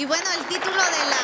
Y 0.00 0.06
bueno, 0.06 0.24
el 0.38 0.48
título 0.48 0.72
de 0.72 1.04
la, 1.10 1.22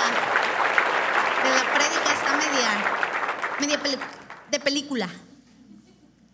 de 1.43 1.51
la 1.51 1.65
prédica 1.73 2.13
está 2.13 2.37
media, 2.37 3.79
media 3.81 3.99
de 4.51 4.61
película. 4.61 5.09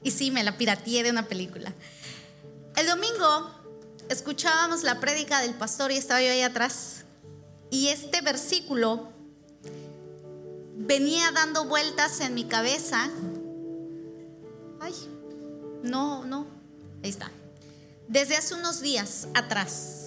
Y 0.02 0.10
sí, 0.10 0.32
me 0.32 0.42
la 0.42 0.58
pirateé 0.58 1.04
de 1.04 1.10
una 1.10 1.28
película. 1.28 1.72
El 2.74 2.88
domingo 2.88 3.48
escuchábamos 4.08 4.82
la 4.82 4.98
prédica 4.98 5.40
del 5.40 5.54
pastor 5.54 5.92
y 5.92 5.98
estaba 5.98 6.20
yo 6.20 6.32
ahí 6.32 6.42
atrás. 6.42 7.04
Y 7.70 7.90
este 7.90 8.22
versículo 8.22 9.12
venía 10.74 11.30
dando 11.30 11.66
vueltas 11.66 12.18
en 12.18 12.34
mi 12.34 12.42
cabeza. 12.46 13.08
Ay, 14.80 14.94
no, 15.84 16.24
no, 16.24 16.48
ahí 17.04 17.10
está. 17.10 17.30
Desde 18.08 18.36
hace 18.36 18.54
unos 18.54 18.80
días 18.80 19.28
atrás. 19.32 20.01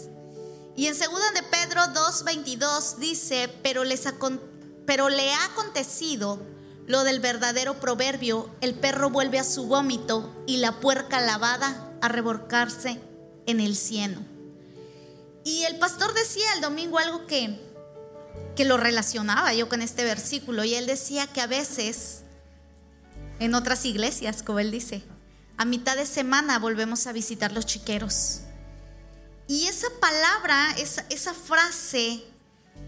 Y 0.76 0.88
en 0.88 0.94
2 0.94 1.10
de 1.34 1.44
Pedro 1.44 1.82
2:22 1.94 2.98
dice, 2.98 3.50
pero, 3.64 3.84
les 3.84 4.04
pero 4.86 5.10
le 5.10 5.34
ha 5.34 5.46
acontecido 5.46 6.40
lo 6.88 7.04
del 7.04 7.20
verdadero 7.20 7.80
proverbio, 7.80 8.50
el 8.62 8.76
perro 8.76 9.10
vuelve 9.10 9.40
a 9.40 9.44
su 9.44 9.66
vómito 9.66 10.32
y 10.46 10.58
la 10.58 10.80
puerca 10.80 11.20
lavada 11.20 11.92
a 12.02 12.08
revolcarse 12.08 13.00
en 13.48 13.60
el 13.60 13.76
cieno. 13.76 14.22
Y 15.44 15.64
el 15.64 15.78
pastor 15.78 16.14
decía 16.14 16.46
el 16.56 16.62
domingo 16.62 17.00
algo 17.00 17.26
que, 17.26 17.60
que 18.56 18.66
lo 18.66 18.78
relacionaba 18.78 19.54
yo 19.54 19.70
con 19.70 19.82
este 19.82 20.04
versículo 20.04 20.64
y 20.64 20.76
él 20.76 20.86
decía 20.86 21.28
que 21.28 21.42
a 21.42 21.48
veces 21.48 22.22
en 23.40 23.56
otras 23.56 23.86
iglesias, 23.86 24.44
como 24.44 24.60
él 24.60 24.72
dice, 24.72 25.04
a 25.58 25.66
mitad 25.66 25.96
de 25.96 26.06
semana 26.06 26.60
volvemos 26.60 27.08
a 27.08 27.14
visitar 27.14 27.52
los 27.52 27.66
chiqueros. 27.66 28.42
Y 29.48 29.68
esa 29.68 29.88
palabra, 30.00 30.72
esa, 30.78 31.06
esa 31.10 31.34
frase 31.34 32.24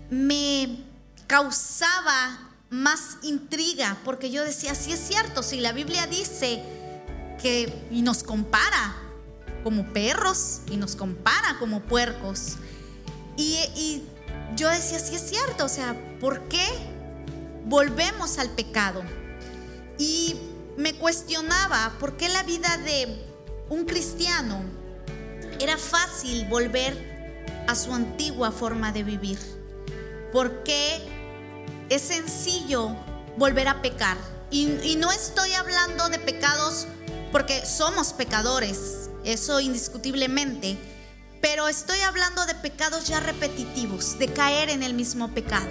me 0.09 0.84
causaba 1.27 2.39
más 2.70 3.18
intriga, 3.21 3.98
porque 4.04 4.32
yo 4.32 4.43
decía, 4.43 4.76
sí 4.76 4.91
es 4.91 4.99
cierto, 4.99 5.43
si 5.43 5.59
la 5.59 5.71
Biblia 5.71 6.07
dice 6.07 6.63
que 7.41 7.87
y 7.91 8.01
nos 8.01 8.23
compara 8.23 8.95
como 9.63 9.93
perros 9.93 10.62
y 10.70 10.77
nos 10.77 10.95
compara 10.95 11.57
como 11.59 11.82
puercos. 11.82 12.55
Y, 13.35 13.57
y 13.76 14.04
yo 14.55 14.70
decía, 14.70 14.99
sí 14.99 15.15
es 15.15 15.29
cierto, 15.29 15.65
o 15.65 15.70
sea, 15.70 15.95
¿por 16.20 16.48
qué 16.48 16.65
volvemos 17.65 18.39
al 18.39 18.49
pecado? 18.49 19.04
Y 19.99 20.35
me 20.77 20.95
cuestionaba 20.95 21.93
por 21.99 22.17
qué 22.17 22.29
la 22.29 22.43
vida 22.43 22.77
de 22.77 23.23
un 23.70 23.85
cristiano 23.85 24.63
era 25.60 25.77
fácil 25.77 26.46
volver 26.46 26.96
a 27.68 27.76
su 27.76 27.94
antigua 27.94 28.52
forma 28.52 28.91
de 28.91 29.04
vivir. 29.04 29.40
¿Por 30.32 30.63
qué 30.63 31.00
es 31.90 32.02
sencillo 32.02 32.96
volver 33.38 33.68
a 33.68 33.82
pecar? 33.82 34.18
Y, 34.50 34.96
no 34.98 35.12
estoy 35.12 35.52
hablando 35.54 36.10
de 36.10 36.20
pecados 36.20 36.88
porque 37.32 37.66
somos 37.66 38.13
pecadores, 38.13 39.10
eso 39.26 39.60
indiscutiblemente, 39.60 40.78
pero 41.41 41.68
estoy 41.68 42.00
hablando 42.00 42.46
de 42.46 42.55
pecados 42.55 43.08
ya 43.08 43.20
repetitivos, 43.20 44.18
de 44.18 44.28
caer 44.28 44.70
en 44.70 44.84
el 44.84 44.94
mismo 44.94 45.34
pecado. 45.34 45.68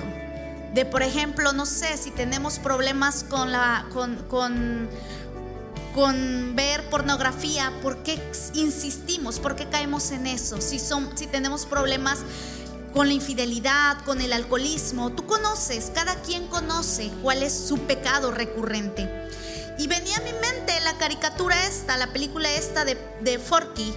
De, 0.75 0.85
por 0.85 1.03
ejemplo, 1.03 1.55
no 1.55 1.65
sé 1.65 1.97
si 1.97 2.11
tenemos 2.11 2.59
problemas 2.59 3.25
con 3.25 3.51
la 3.51 3.87
con 3.91 4.91
con 5.97 6.55
ver 6.55 6.91
pornografía, 6.91 7.73
¿por 7.81 8.03
qué 8.03 8.21
insistimos? 8.53 9.41
¿Por 9.41 9.57
qué 9.57 9.67
caemos 9.67 10.11
en 10.11 10.27
eso? 10.27 10.61
Si, 10.61 10.79
son, 10.79 11.17
si 11.17 11.27
tenemos 11.27 11.65
problemas 11.65 12.19
con 12.93 13.07
la 13.07 13.15
infidelidad, 13.15 14.05
con 14.05 14.21
el 14.21 14.35
alcoholismo, 14.35 15.13
tú 15.13 15.25
conoces, 15.25 15.91
cada 15.95 16.17
quien 16.17 16.49
conoce 16.49 17.11
cuál 17.23 17.43
es 17.43 17.55
su 17.55 17.79
pecado 17.79 18.31
recurrente. 18.31 19.09
Y 19.79 19.87
venía 19.87 20.19
a 20.19 20.21
mi 20.21 20.35
mente 20.35 20.79
la 20.85 20.99
caricatura 20.99 21.67
esta, 21.67 21.97
la 21.97 22.13
película 22.13 22.51
esta 22.51 22.85
de, 22.85 23.39
Forky. 23.39 23.95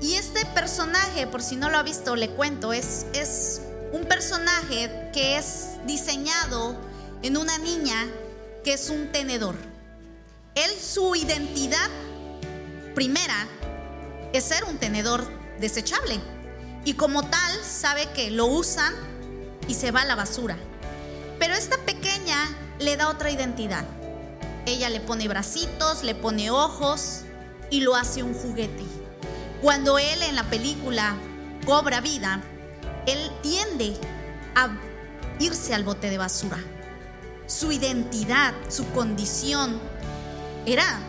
Y 0.00 0.14
este 0.14 0.46
personaje, 0.46 1.26
por 1.26 1.42
si 1.42 1.56
no 1.56 1.70
lo 1.70 1.78
ha 1.78 1.82
visto, 1.82 2.14
le 2.14 2.30
cuento, 2.30 2.72
es, 2.72 3.06
es 3.14 3.62
un 3.90 4.04
personaje 4.04 5.10
que 5.12 5.38
es 5.38 5.70
diseñado 5.88 6.76
en 7.24 7.36
una 7.36 7.58
niña 7.58 8.06
que 8.62 8.74
es 8.74 8.90
un 8.90 9.10
tenedor. 9.10 9.71
Él 10.54 10.70
su 10.78 11.14
identidad 11.14 11.88
primera 12.94 13.46
es 14.34 14.44
ser 14.44 14.64
un 14.64 14.76
tenedor 14.76 15.26
desechable. 15.58 16.20
Y 16.84 16.94
como 16.94 17.22
tal 17.22 17.64
sabe 17.64 18.10
que 18.12 18.30
lo 18.30 18.46
usan 18.46 18.92
y 19.66 19.74
se 19.74 19.92
va 19.92 20.02
a 20.02 20.04
la 20.04 20.14
basura. 20.14 20.58
Pero 21.38 21.54
esta 21.54 21.78
pequeña 21.78 22.36
le 22.78 22.96
da 22.96 23.08
otra 23.08 23.30
identidad. 23.30 23.84
Ella 24.66 24.90
le 24.90 25.00
pone 25.00 25.26
bracitos, 25.26 26.02
le 26.02 26.14
pone 26.14 26.50
ojos 26.50 27.22
y 27.70 27.80
lo 27.80 27.96
hace 27.96 28.22
un 28.22 28.34
juguete. 28.34 28.84
Cuando 29.62 29.98
él 29.98 30.22
en 30.22 30.34
la 30.34 30.44
película 30.44 31.14
cobra 31.64 32.02
vida, 32.02 32.42
él 33.06 33.30
tiende 33.42 33.96
a 34.54 34.68
irse 35.38 35.74
al 35.74 35.82
bote 35.82 36.10
de 36.10 36.18
basura. 36.18 36.58
Su 37.46 37.72
identidad, 37.72 38.54
su 38.68 38.86
condición 38.92 39.80
era 40.66 41.00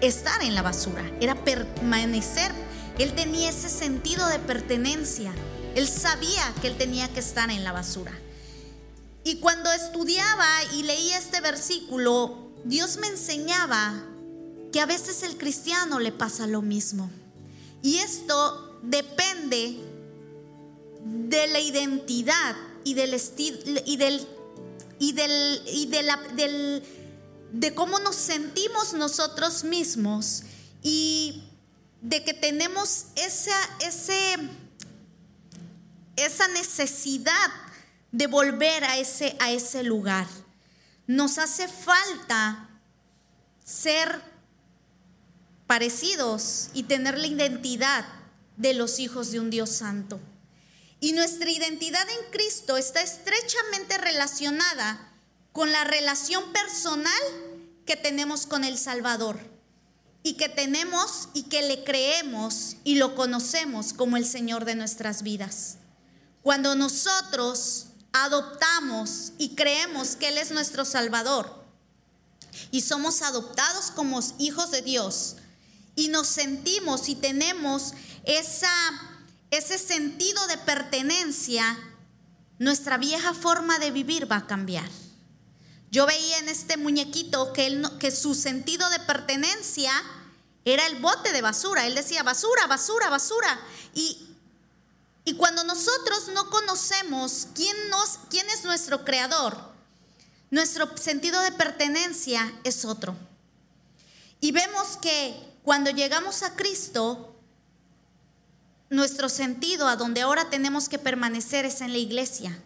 estar 0.00 0.42
en 0.42 0.54
la 0.54 0.62
basura, 0.62 1.02
era 1.20 1.34
permanecer. 1.44 2.52
Él 2.98 3.14
tenía 3.14 3.50
ese 3.50 3.68
sentido 3.68 4.26
de 4.28 4.38
pertenencia. 4.38 5.32
Él 5.74 5.86
sabía 5.88 6.54
que 6.60 6.68
él 6.68 6.76
tenía 6.76 7.08
que 7.08 7.20
estar 7.20 7.50
en 7.50 7.64
la 7.64 7.72
basura. 7.72 8.12
Y 9.24 9.36
cuando 9.40 9.70
estudiaba 9.72 10.46
y 10.74 10.84
leía 10.84 11.18
este 11.18 11.40
versículo, 11.40 12.52
Dios 12.64 12.96
me 12.98 13.08
enseñaba 13.08 14.04
que 14.72 14.80
a 14.80 14.86
veces 14.86 15.22
el 15.22 15.36
cristiano 15.36 15.98
le 15.98 16.12
pasa 16.12 16.46
lo 16.46 16.62
mismo. 16.62 17.10
Y 17.82 17.98
esto 17.98 18.78
depende 18.82 19.76
de 21.04 21.46
la 21.48 21.60
identidad 21.60 22.56
y 22.84 22.94
del 22.94 23.14
estilo 23.14 23.58
y 23.84 23.96
del 23.96 24.26
y 24.98 25.12
del 25.12 25.62
y 25.66 25.86
del 25.86 26.82
de 27.52 27.74
cómo 27.74 27.98
nos 27.98 28.16
sentimos 28.16 28.92
nosotros 28.92 29.64
mismos 29.64 30.42
y 30.82 31.44
de 32.02 32.22
que 32.22 32.34
tenemos 32.34 33.06
esa, 33.16 33.58
esa 36.16 36.48
necesidad 36.48 37.50
de 38.12 38.26
volver 38.26 38.84
a 38.84 38.98
ese, 38.98 39.36
a 39.40 39.52
ese 39.52 39.82
lugar. 39.82 40.26
Nos 41.06 41.38
hace 41.38 41.68
falta 41.68 42.68
ser 43.64 44.22
parecidos 45.66 46.68
y 46.72 46.84
tener 46.84 47.18
la 47.18 47.26
identidad 47.26 48.06
de 48.56 48.74
los 48.74 48.98
hijos 48.98 49.30
de 49.30 49.40
un 49.40 49.50
Dios 49.50 49.70
santo. 49.70 50.20
Y 51.00 51.12
nuestra 51.12 51.50
identidad 51.50 52.08
en 52.08 52.30
Cristo 52.30 52.76
está 52.76 53.02
estrechamente 53.02 53.98
relacionada 53.98 55.12
con 55.56 55.72
la 55.72 55.84
relación 55.84 56.52
personal 56.52 57.22
que 57.86 57.96
tenemos 57.96 58.44
con 58.44 58.62
el 58.62 58.76
Salvador 58.76 59.38
y 60.22 60.34
que 60.34 60.50
tenemos 60.50 61.30
y 61.32 61.44
que 61.44 61.62
le 61.62 61.82
creemos 61.82 62.76
y 62.84 62.96
lo 62.96 63.14
conocemos 63.14 63.94
como 63.94 64.18
el 64.18 64.26
Señor 64.26 64.66
de 64.66 64.74
nuestras 64.74 65.22
vidas. 65.22 65.78
Cuando 66.42 66.74
nosotros 66.74 67.86
adoptamos 68.12 69.32
y 69.38 69.54
creemos 69.54 70.16
que 70.16 70.28
Él 70.28 70.36
es 70.36 70.50
nuestro 70.50 70.84
Salvador 70.84 71.64
y 72.70 72.82
somos 72.82 73.22
adoptados 73.22 73.90
como 73.92 74.20
hijos 74.38 74.70
de 74.70 74.82
Dios 74.82 75.36
y 75.94 76.08
nos 76.08 76.26
sentimos 76.26 77.08
y 77.08 77.14
tenemos 77.14 77.94
ese 78.26 79.78
sentido 79.78 80.46
de 80.48 80.58
pertenencia, 80.58 81.78
nuestra 82.58 82.98
vieja 82.98 83.32
forma 83.32 83.78
de 83.78 83.90
vivir 83.90 84.30
va 84.30 84.36
a 84.36 84.46
cambiar. 84.46 84.90
Yo 85.96 86.04
veía 86.04 86.36
en 86.40 86.50
este 86.50 86.76
muñequito 86.76 87.54
que, 87.54 87.68
él 87.68 87.82
que 87.98 88.10
su 88.10 88.34
sentido 88.34 88.86
de 88.90 88.98
pertenencia 88.98 89.90
era 90.66 90.84
el 90.84 90.96
bote 90.96 91.32
de 91.32 91.40
basura. 91.40 91.86
Él 91.86 91.94
decía 91.94 92.22
basura, 92.22 92.66
basura, 92.66 93.08
basura. 93.08 93.58
Y, 93.94 94.28
y 95.24 95.36
cuando 95.36 95.64
nosotros 95.64 96.28
no 96.34 96.50
conocemos 96.50 97.48
quién, 97.54 97.74
nos, 97.88 98.18
quién 98.28 98.46
es 98.50 98.62
nuestro 98.64 99.06
creador, 99.06 99.56
nuestro 100.50 100.94
sentido 100.98 101.40
de 101.40 101.52
pertenencia 101.52 102.52
es 102.62 102.84
otro. 102.84 103.16
Y 104.38 104.52
vemos 104.52 104.98
que 105.00 105.34
cuando 105.62 105.88
llegamos 105.88 106.42
a 106.42 106.54
Cristo, 106.56 107.34
nuestro 108.90 109.30
sentido 109.30 109.88
a 109.88 109.96
donde 109.96 110.20
ahora 110.20 110.50
tenemos 110.50 110.90
que 110.90 110.98
permanecer 110.98 111.64
es 111.64 111.80
en 111.80 111.92
la 111.92 111.98
iglesia, 111.98 112.62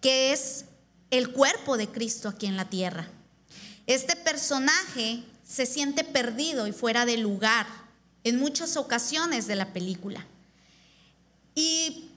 que 0.00 0.32
es 0.32 0.64
el 1.10 1.32
cuerpo 1.32 1.76
de 1.76 1.88
Cristo 1.88 2.28
aquí 2.28 2.46
en 2.46 2.56
la 2.56 2.68
tierra. 2.68 3.08
Este 3.86 4.16
personaje 4.16 5.22
se 5.46 5.66
siente 5.66 6.04
perdido 6.04 6.66
y 6.66 6.72
fuera 6.72 7.06
de 7.06 7.16
lugar 7.16 7.66
en 8.24 8.38
muchas 8.38 8.76
ocasiones 8.76 9.46
de 9.46 9.54
la 9.54 9.72
película. 9.72 10.26
Y 11.54 12.10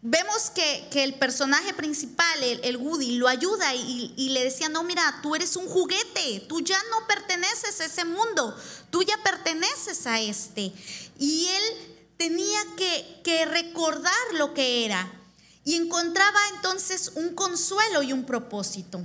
vemos 0.00 0.50
que, 0.50 0.88
el 1.04 1.14
personaje 1.14 1.74
principal, 1.74 2.42
el, 2.42 2.76
Woody, 2.78 3.16
lo 3.16 3.28
ayuda 3.28 3.74
y, 3.74 4.14
y, 4.16 4.30
le 4.30 4.44
decía, 4.44 4.68
no, 4.70 4.82
mira, 4.84 5.20
tú 5.22 5.34
eres 5.34 5.56
un 5.56 5.68
juguete, 5.68 6.46
tú 6.48 6.60
ya 6.60 6.78
no 6.90 7.06
perteneces 7.06 7.80
a 7.80 7.84
ese 7.84 8.04
mundo, 8.06 8.56
tú 8.90 9.02
ya 9.02 9.16
perteneces 9.22 10.06
a 10.06 10.20
este. 10.20 10.72
Y 11.18 11.46
él 11.46 11.96
tenía 12.16 12.60
que, 12.76 13.20
que 13.22 13.44
recordar 13.44 14.14
lo 14.34 14.54
que 14.54 14.86
era 14.86 15.17
y 15.68 15.74
encontraba 15.74 16.38
entonces 16.54 17.12
un 17.14 17.34
consuelo 17.34 18.02
y 18.02 18.14
un 18.14 18.24
propósito. 18.24 19.02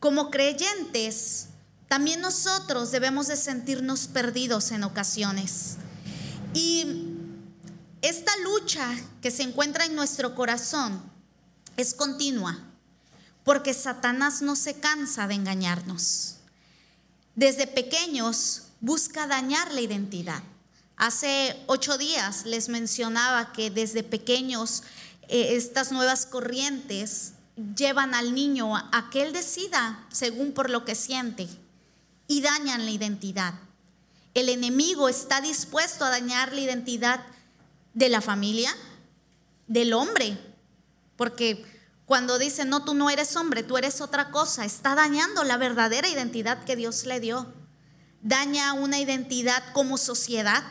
Como 0.00 0.30
creyentes, 0.30 1.48
también 1.86 2.22
nosotros 2.22 2.90
debemos 2.90 3.26
de 3.26 3.36
sentirnos 3.36 4.06
perdidos 4.06 4.70
en 4.70 4.84
ocasiones. 4.84 5.76
Y 6.54 7.12
esta 8.00 8.32
lucha 8.38 8.88
que 9.20 9.30
se 9.30 9.42
encuentra 9.42 9.84
en 9.84 9.96
nuestro 9.96 10.34
corazón 10.34 11.02
es 11.76 11.92
continua, 11.92 12.58
porque 13.44 13.74
Satanás 13.74 14.40
no 14.40 14.56
se 14.56 14.80
cansa 14.80 15.26
de 15.26 15.34
engañarnos. 15.34 16.36
Desde 17.34 17.66
pequeños 17.66 18.62
busca 18.80 19.26
dañar 19.26 19.74
la 19.74 19.82
identidad. 19.82 20.42
Hace 20.96 21.62
ocho 21.66 21.98
días 21.98 22.46
les 22.46 22.70
mencionaba 22.70 23.52
que 23.52 23.70
desde 23.70 24.02
pequeños 24.02 24.84
eh, 25.28 25.56
estas 25.56 25.92
nuevas 25.92 26.26
corrientes 26.26 27.34
llevan 27.76 28.14
al 28.14 28.34
niño 28.34 28.76
a 28.76 29.10
que 29.10 29.22
él 29.22 29.32
decida 29.32 30.06
según 30.10 30.52
por 30.52 30.70
lo 30.70 30.84
que 30.84 30.94
siente 30.94 31.48
y 32.26 32.40
dañan 32.40 32.84
la 32.84 32.90
identidad. 32.90 33.54
El 34.34 34.48
enemigo 34.48 35.08
está 35.08 35.40
dispuesto 35.40 36.04
a 36.04 36.10
dañar 36.10 36.52
la 36.52 36.60
identidad 36.60 37.24
de 37.94 38.08
la 38.08 38.20
familia, 38.20 38.74
del 39.66 39.92
hombre, 39.92 40.38
porque 41.16 41.64
cuando 42.06 42.38
dice, 42.38 42.64
no, 42.64 42.84
tú 42.84 42.94
no 42.94 43.10
eres 43.10 43.36
hombre, 43.36 43.62
tú 43.62 43.76
eres 43.76 44.00
otra 44.00 44.30
cosa, 44.30 44.64
está 44.64 44.94
dañando 44.94 45.44
la 45.44 45.56
verdadera 45.56 46.08
identidad 46.08 46.64
que 46.64 46.76
Dios 46.76 47.04
le 47.04 47.20
dio. 47.20 47.52
Daña 48.22 48.72
una 48.72 48.98
identidad 48.98 49.62
como 49.72 49.98
sociedad. 49.98 50.62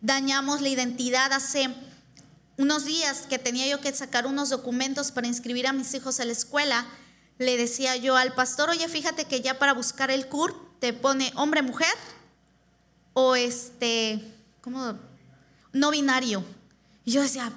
Dañamos 0.00 0.60
la 0.60 0.68
identidad 0.68 1.32
hace 1.32 1.74
unos 2.56 2.84
días 2.84 3.26
que 3.28 3.38
tenía 3.38 3.66
yo 3.66 3.80
que 3.80 3.92
sacar 3.92 4.26
unos 4.26 4.50
documentos 4.50 5.10
para 5.10 5.26
inscribir 5.26 5.66
a 5.66 5.72
mis 5.72 5.92
hijos 5.94 6.20
a 6.20 6.24
la 6.24 6.32
escuela. 6.32 6.86
Le 7.38 7.56
decía 7.56 7.96
yo 7.96 8.16
al 8.16 8.34
pastor, 8.34 8.70
oye, 8.70 8.88
fíjate 8.88 9.24
que 9.24 9.40
ya 9.40 9.58
para 9.58 9.74
buscar 9.74 10.10
el 10.10 10.28
CUR 10.28 10.78
te 10.78 10.92
pone 10.92 11.32
hombre, 11.36 11.62
mujer 11.62 11.94
o 13.12 13.34
este, 13.34 14.22
¿cómo? 14.60 14.98
no 15.74 15.90
binario. 15.90 16.42
Y 17.04 17.12
yo 17.12 17.20
decía, 17.20 17.52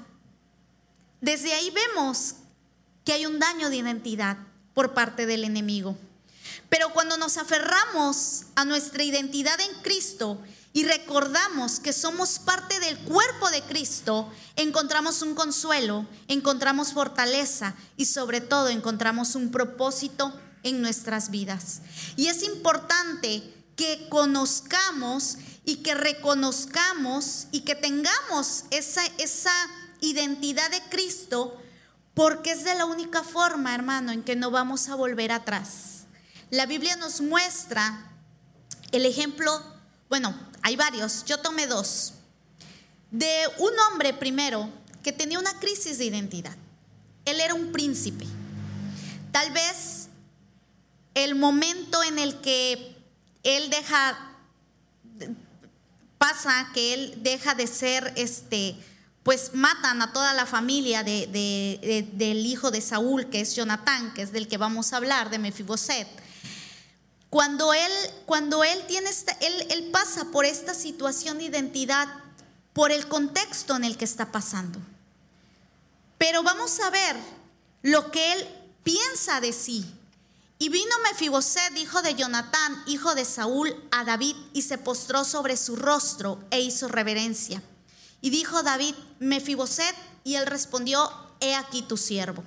desde 1.21 1.53
ahí 1.53 1.71
vemos 1.71 2.35
que 3.05 3.13
hay 3.13 3.25
un 3.25 3.39
daño 3.39 3.69
de 3.69 3.77
identidad 3.77 4.37
por 4.73 4.93
parte 4.93 5.25
del 5.25 5.45
enemigo. 5.45 5.95
Pero 6.67 6.91
cuando 6.91 7.15
nos 7.15 7.37
aferramos 7.37 8.43
a 8.55 8.65
nuestra 8.65 9.03
identidad 9.03 9.57
en 9.61 9.81
Cristo 9.81 10.41
y 10.77 10.83
recordamos 10.83 11.79
que 11.79 11.91
somos 11.91 12.37
parte 12.37 12.79
del 12.79 12.99
cuerpo 12.99 13.49
de 13.49 13.63
Cristo, 13.63 14.31
encontramos 14.55 15.23
un 15.23 15.33
consuelo, 15.33 16.05
encontramos 16.27 16.93
fortaleza 16.93 17.73
y 17.95 18.05
sobre 18.05 18.41
todo 18.41 18.69
encontramos 18.69 19.33
un 19.33 19.49
propósito 19.49 20.39
en 20.61 20.79
nuestras 20.83 21.31
vidas. 21.31 21.81
Y 22.15 22.27
es 22.27 22.43
importante 22.43 23.41
que 23.75 24.07
conozcamos 24.09 25.39
y 25.65 25.77
que 25.77 25.95
reconozcamos 25.95 27.47
y 27.49 27.61
que 27.61 27.73
tengamos 27.73 28.65
esa, 28.69 29.01
esa 29.17 29.55
identidad 29.99 30.69
de 30.69 30.83
Cristo, 30.91 31.59
porque 32.13 32.51
es 32.51 32.63
de 32.63 32.75
la 32.75 32.85
única 32.85 33.23
forma, 33.23 33.73
hermano, 33.73 34.11
en 34.11 34.21
que 34.21 34.35
no 34.35 34.51
vamos 34.51 34.89
a 34.89 34.95
volver 34.95 35.31
atrás. 35.31 36.03
La 36.51 36.67
Biblia 36.67 36.95
nos 36.97 37.21
muestra 37.21 38.11
el 38.91 39.07
ejemplo, 39.07 39.75
bueno, 40.09 40.37
hay 40.61 40.75
varios, 40.75 41.25
yo 41.25 41.39
tomé 41.39 41.67
dos, 41.67 42.13
de 43.11 43.29
un 43.57 43.71
hombre 43.89 44.13
primero 44.13 44.69
que 45.03 45.11
tenía 45.11 45.39
una 45.39 45.59
crisis 45.59 45.97
de 45.97 46.05
identidad. 46.05 46.55
Él 47.25 47.39
era 47.39 47.53
un 47.53 47.71
príncipe. 47.71 48.25
Tal 49.31 49.51
vez 49.51 50.07
el 51.13 51.35
momento 51.35 52.03
en 52.03 52.19
el 52.19 52.39
que 52.41 52.95
él 53.43 53.69
deja 53.69 54.17
pasa 56.17 56.69
que 56.73 56.93
él 56.93 57.19
deja 57.21 57.53
de 57.53 57.67
ser, 57.67 58.13
este, 58.15 58.75
pues 59.23 59.51
matan 59.53 60.01
a 60.01 60.13
toda 60.13 60.33
la 60.33 60.45
familia 60.45 61.03
del 61.03 62.45
hijo 62.45 62.71
de 62.71 62.81
Saúl, 62.81 63.29
que 63.29 63.41
es 63.41 63.55
Jonatán, 63.55 64.13
que 64.13 64.21
es 64.21 64.31
del 64.31 64.47
que 64.47 64.57
vamos 64.57 64.93
a 64.93 64.97
hablar, 64.97 65.29
de 65.29 65.37
Mefiboset. 65.37 66.07
Cuando 67.29 67.73
él, 67.73 67.91
cuando 68.25 68.63
él 68.63 68.85
tiene 68.87 69.09
él, 69.41 69.67
él 69.69 69.89
pasa 69.91 70.25
por 70.31 70.45
esta 70.45 70.73
situación 70.73 71.37
de 71.37 71.45
identidad, 71.45 72.07
por 72.73 72.91
el 72.91 73.07
contexto 73.07 73.75
en 73.75 73.83
el 73.83 73.97
que 73.97 74.05
está 74.05 74.31
pasando. 74.31 74.79
Pero 76.17 76.43
vamos 76.43 76.79
a 76.79 76.89
ver 76.89 77.15
lo 77.81 78.11
que 78.11 78.33
él 78.33 78.47
piensa 78.83 79.41
de 79.41 79.51
sí. 79.51 79.85
Y 80.59 80.69
vino 80.69 80.95
Mefiboset, 81.03 81.77
hijo 81.77 82.01
de 82.01 82.15
Jonatán, 82.15 82.83
hijo 82.87 83.13
de 83.13 83.25
Saúl, 83.25 83.75
a 83.91 84.03
David 84.03 84.35
y 84.53 84.63
se 84.63 84.77
postró 84.77 85.23
sobre 85.23 85.55
su 85.57 85.75
rostro 85.75 86.43
e 86.49 86.61
hizo 86.61 86.87
reverencia. 86.87 87.61
Y 88.21 88.31
dijo 88.31 88.63
David, 88.63 88.95
Mefiboset, 89.19 89.95
y 90.23 90.35
él 90.35 90.47
respondió, 90.47 91.11
he 91.39 91.53
aquí 91.53 91.83
tu 91.83 91.97
siervo. 91.97 92.43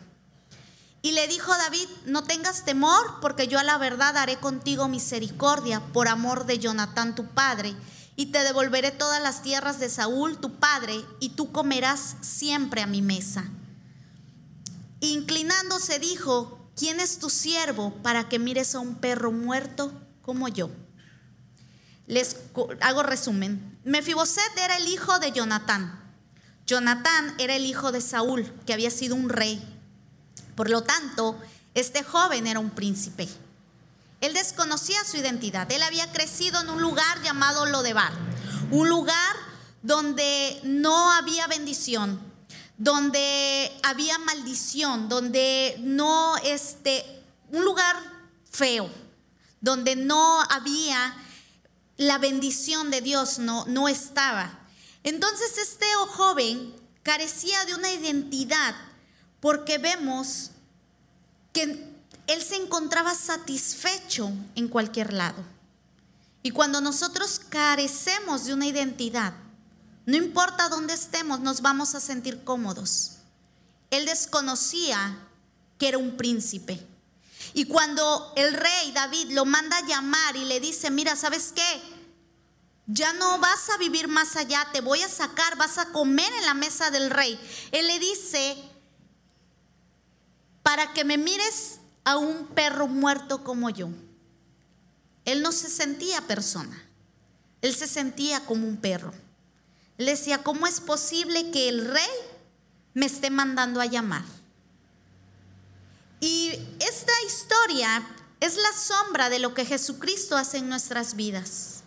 Y 1.02 1.12
le 1.12 1.29
dijo 1.29 1.50
David, 1.56 1.88
no 2.05 2.25
tengas 2.25 2.64
temor, 2.64 3.20
porque 3.20 3.49
yo 3.49 3.58
a 3.58 3.64
la 3.64 3.79
verdad 3.79 4.17
haré 4.19 4.37
contigo 4.37 4.87
misericordia 4.87 5.81
por 5.93 6.08
amor 6.08 6.44
de 6.44 6.58
Jonatán 6.58 7.14
tu 7.14 7.26
padre, 7.26 7.75
y 8.17 8.26
te 8.26 8.43
devolveré 8.44 8.91
todas 8.91 9.23
las 9.23 9.43
tierras 9.43 9.81
de 9.81 9.88
Saúl 9.88 10.38
tu 10.38 10.56
padre, 10.56 11.02
y 11.20 11.31
tú 11.31 11.52
comerás 11.52 12.17
siempre 12.20 12.82
a 12.82 12.87
mi 12.87 13.00
mesa. 13.00 13.44
Inclinándose 15.00 15.99
dijo, 15.99 16.70
¿quién 16.76 17.00
es 17.00 17.19
tu 17.19 17.31
siervo 17.31 17.94
para 18.02 18.29
que 18.29 18.38
mires 18.38 18.75
a 18.75 18.81
un 18.81 18.97
perro 18.97 19.32
muerto 19.32 19.93
como 20.20 20.49
yo? 20.49 20.69
Les 22.06 22.37
hago 22.82 23.02
resumen. 23.02 23.79
Mefiboset 23.85 24.58
era 24.62 24.76
el 24.76 24.88
hijo 24.88 25.19
de 25.19 25.32
Jonatán. 25.32 25.99
Jonatán 26.67 27.35
era 27.38 27.56
el 27.56 27.64
hijo 27.64 27.91
de 27.91 28.02
Saúl, 28.02 28.52
que 28.67 28.75
había 28.75 28.91
sido 28.91 29.14
un 29.14 29.31
rey. 29.31 29.80
Por 30.61 30.69
lo 30.69 30.83
tanto, 30.83 31.40
este 31.73 32.05
joven 32.05 32.47
era 32.47 32.61
un 32.61 32.69
príncipe. 32.69 33.26
Él 34.21 34.35
desconocía 34.35 35.02
su 35.05 35.17
identidad. 35.17 35.73
Él 35.73 35.83
había 35.83 36.12
crecido 36.12 36.61
en 36.61 36.69
un 36.69 36.83
lugar 36.83 37.23
llamado 37.23 37.64
Lodebar, 37.64 38.12
un 38.71 38.87
lugar 38.87 39.37
donde 39.81 40.61
no 40.62 41.12
había 41.12 41.47
bendición, 41.47 42.21
donde 42.76 43.73
había 43.83 44.19
maldición, 44.19 45.09
donde 45.09 45.76
no, 45.81 46.37
este, 46.45 47.07
un 47.52 47.64
lugar 47.64 47.97
feo, 48.50 48.90
donde 49.62 49.97
no 49.97 50.43
había 50.43 51.17
la 51.97 52.19
bendición 52.19 52.90
de 52.90 53.00
Dios, 53.00 53.38
no, 53.38 53.64
no 53.64 53.88
estaba. 53.88 54.59
Entonces 55.05 55.57
este 55.57 55.87
joven 56.09 56.75
carecía 57.02 57.64
de 57.64 57.75
una 57.75 57.90
identidad 57.90 58.75
porque 59.40 59.78
vemos 59.78 60.50
que 61.52 61.90
él 62.26 62.42
se 62.42 62.56
encontraba 62.56 63.14
satisfecho 63.14 64.30
en 64.54 64.68
cualquier 64.68 65.12
lado. 65.12 65.42
Y 66.42 66.52
cuando 66.52 66.80
nosotros 66.80 67.40
carecemos 67.49 68.44
de 68.44 68.54
una 68.54 68.66
identidad, 68.66 69.35
no 70.06 70.16
importa 70.16 70.68
dónde 70.68 70.94
estemos, 70.94 71.40
nos 71.40 71.61
vamos 71.61 71.94
a 71.94 72.00
sentir 72.00 72.44
cómodos. 72.44 73.16
Él 73.90 74.06
desconocía 74.06 75.18
que 75.78 75.88
era 75.88 75.99
un 75.99 76.16
príncipe. 76.16 76.87
Y 77.52 77.64
cuando 77.64 78.32
el 78.37 78.54
rey 78.54 78.92
David 78.92 79.32
lo 79.32 79.44
manda 79.44 79.76
a 79.78 79.87
llamar 79.87 80.37
y 80.37 80.44
le 80.44 80.61
dice, 80.61 80.90
mira, 80.90 81.16
¿sabes 81.16 81.52
qué? 81.54 81.82
Ya 82.87 83.12
no 83.14 83.38
vas 83.38 83.70
a 83.70 83.78
vivir 83.78 84.09
más 84.09 84.37
allá, 84.37 84.68
te 84.73 84.80
voy 84.80 85.02
a 85.02 85.09
sacar, 85.09 85.56
vas 85.56 85.78
a 85.78 85.92
comer 85.92 86.32
en 86.35 86.47
la 86.47 86.54
mesa 86.54 86.90
del 86.90 87.11
rey. 87.11 87.38
Él 87.73 87.87
le 87.87 87.99
dice, 87.99 88.56
para 90.71 90.93
que 90.93 91.05
me 91.05 91.19
mires 91.19 91.81
a 92.05 92.17
un 92.17 92.47
perro 92.47 92.87
muerto 92.87 93.43
como 93.43 93.71
yo. 93.71 93.89
Él 95.25 95.43
no 95.43 95.50
se 95.50 95.69
sentía 95.69 96.21
persona, 96.29 96.89
él 97.61 97.75
se 97.75 97.89
sentía 97.89 98.47
como 98.47 98.69
un 98.69 98.77
perro. 98.77 99.12
Le 99.99 100.12
decía, 100.12 100.45
¿cómo 100.45 100.69
es 100.69 100.79
posible 100.79 101.50
que 101.50 101.69
el 101.69 101.89
rey 101.89 102.09
me 102.95 103.07
esté 103.07 103.31
mandando 103.31 103.81
a 103.81 103.87
llamar? 103.87 104.23
Y 106.21 106.53
esta 106.79 107.12
historia 107.27 108.07
es 108.39 108.57
la 108.57 108.73
sombra 108.73 109.29
de 109.29 109.41
lo 109.41 109.53
que 109.55 109.65
Jesucristo 109.65 110.37
hace 110.37 110.59
en 110.59 110.69
nuestras 110.69 111.17
vidas. 111.17 111.83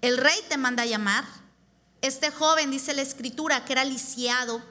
El 0.00 0.16
rey 0.16 0.38
te 0.48 0.56
manda 0.56 0.84
a 0.84 0.86
llamar. 0.86 1.26
Este 2.00 2.30
joven, 2.30 2.70
dice 2.70 2.94
la 2.94 3.02
escritura, 3.02 3.66
que 3.66 3.74
era 3.74 3.84
lisiado, 3.84 4.62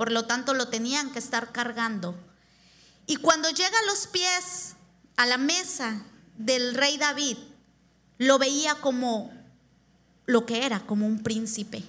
por 0.00 0.12
lo 0.12 0.24
tanto 0.24 0.54
lo 0.54 0.68
tenían 0.68 1.12
que 1.12 1.18
estar 1.18 1.52
cargando. 1.52 2.14
Y 3.06 3.16
cuando 3.16 3.50
llega 3.50 3.78
a 3.78 3.84
los 3.84 4.06
pies, 4.06 4.74
a 5.18 5.26
la 5.26 5.36
mesa 5.36 6.02
del 6.38 6.74
rey 6.74 6.96
David, 6.96 7.36
lo 8.16 8.38
veía 8.38 8.76
como 8.76 9.30
lo 10.24 10.46
que 10.46 10.64
era, 10.64 10.86
como 10.86 11.06
un 11.06 11.22
príncipe. 11.22 11.84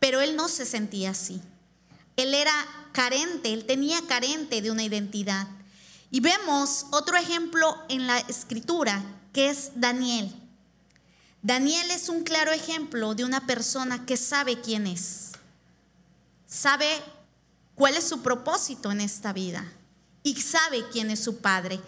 Pero 0.00 0.20
él 0.20 0.34
no 0.34 0.48
se 0.48 0.66
sentía 0.66 1.10
así. 1.10 1.40
Él 2.16 2.34
era 2.34 2.52
carente, 2.90 3.52
él 3.52 3.64
tenía 3.64 4.00
carente 4.08 4.60
de 4.60 4.72
una 4.72 4.82
identidad. 4.82 5.46
Y 6.10 6.18
vemos 6.18 6.86
otro 6.90 7.16
ejemplo 7.16 7.80
en 7.88 8.08
la 8.08 8.18
escritura, 8.18 9.04
que 9.32 9.50
es 9.50 9.70
Daniel. 9.76 10.34
Daniel 11.42 11.92
es 11.92 12.08
un 12.08 12.24
claro 12.24 12.50
ejemplo 12.50 13.14
de 13.14 13.24
una 13.24 13.46
persona 13.46 14.04
que 14.04 14.16
sabe 14.16 14.60
quién 14.60 14.88
es, 14.88 15.30
sabe 16.44 16.88
cuál 17.76 17.94
es 17.94 18.08
su 18.08 18.22
propósito 18.22 18.90
en 18.90 19.00
esta 19.00 19.32
vida 19.32 19.64
y 20.24 20.40
sabe 20.40 20.88
quién 20.90 21.10
es 21.10 21.22
su 21.22 21.38
padre. 21.38 21.80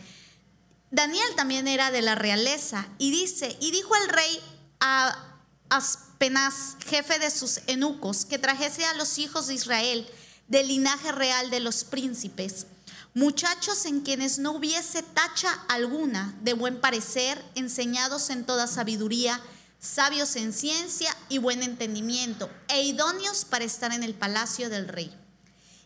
Daniel 0.91 1.35
también 1.35 1.67
era 1.67 1.91
de 1.91 2.03
la 2.03 2.15
realeza 2.15 2.87
y 2.99 3.11
dice, 3.11 3.57
y 3.61 3.73
dijo 3.73 3.93
el 3.97 4.09
rey 4.11 4.41
a 4.81 5.41
Aspenaz, 5.71 6.77
jefe 6.87 7.19
de 7.19 7.31
sus 7.31 7.61
eunucos, 7.67 8.25
que 8.25 8.39
trajese 8.39 8.85
a 8.85 8.95
los 8.95 9.19
hijos 9.19 9.49
de 9.49 9.55
Israel 9.55 10.09
del 10.47 10.69
linaje 10.69 11.11
real 11.13 11.51
de 11.51 11.61
los 11.61 11.85
príncipes, 11.85 12.67
muchachos 13.13 13.85
en 13.85 14.01
quienes 14.01 14.39
no 14.39 14.53
hubiese 14.53 15.03
tacha 15.03 15.53
alguna 15.69 16.35
de 16.43 16.55
buen 16.55 16.81
parecer, 16.81 17.43
enseñados 17.55 18.31
en 18.31 18.45
toda 18.45 18.67
sabiduría, 18.67 19.41
sabios 19.79 20.37
en 20.37 20.53
ciencia 20.53 21.15
y 21.29 21.39
buen 21.39 21.63
entendimiento, 21.63 22.51
e 22.69 22.83
idóneos 22.83 23.45
para 23.45 23.65
estar 23.65 23.93
en 23.93 24.03
el 24.03 24.15
palacio 24.15 24.71
del 24.71 24.89
rey 24.89 25.15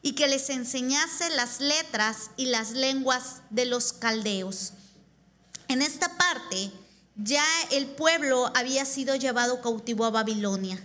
y 0.03 0.13
que 0.13 0.27
les 0.27 0.51
enseñase 0.51 1.31
las 1.31 1.61
letras 1.61 2.31
y 2.37 2.47
las 2.47 2.73
lenguas 2.73 3.43
de 3.51 3.65
los 3.65 3.93
caldeos. 3.93 4.73
En 5.69 5.81
esta 5.81 6.17
parte 6.19 6.71
ya 7.17 7.45
el 7.71 7.87
pueblo 7.87 8.51
había 8.55 8.85
sido 8.85 9.15
llevado 9.15 9.63
cautivo 9.63 10.05
a 10.05 10.11
Babilonia 10.11 10.79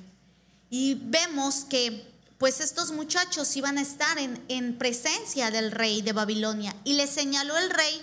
y 0.69 0.95
vemos 0.95 1.65
que 1.65 2.07
pues 2.37 2.61
estos 2.61 2.91
muchachos 2.91 3.55
iban 3.57 3.79
a 3.79 3.81
estar 3.81 4.19
en, 4.19 4.43
en 4.47 4.77
presencia 4.77 5.49
del 5.49 5.71
rey 5.71 6.03
de 6.03 6.13
Babilonia 6.13 6.75
y 6.83 6.93
les 6.93 7.09
señaló 7.09 7.57
el 7.57 7.71
rey 7.71 8.01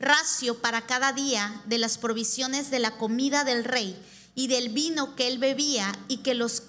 racio 0.00 0.60
para 0.60 0.86
cada 0.86 1.12
día 1.12 1.62
de 1.66 1.78
las 1.78 1.96
provisiones 1.96 2.70
de 2.70 2.80
la 2.80 2.96
comida 2.98 3.44
del 3.44 3.64
rey 3.64 3.96
y 4.34 4.48
del 4.48 4.68
vino 4.70 5.14
que 5.14 5.28
él 5.28 5.38
bebía 5.38 5.96
y 6.08 6.18
que 6.18 6.34
los, 6.34 6.60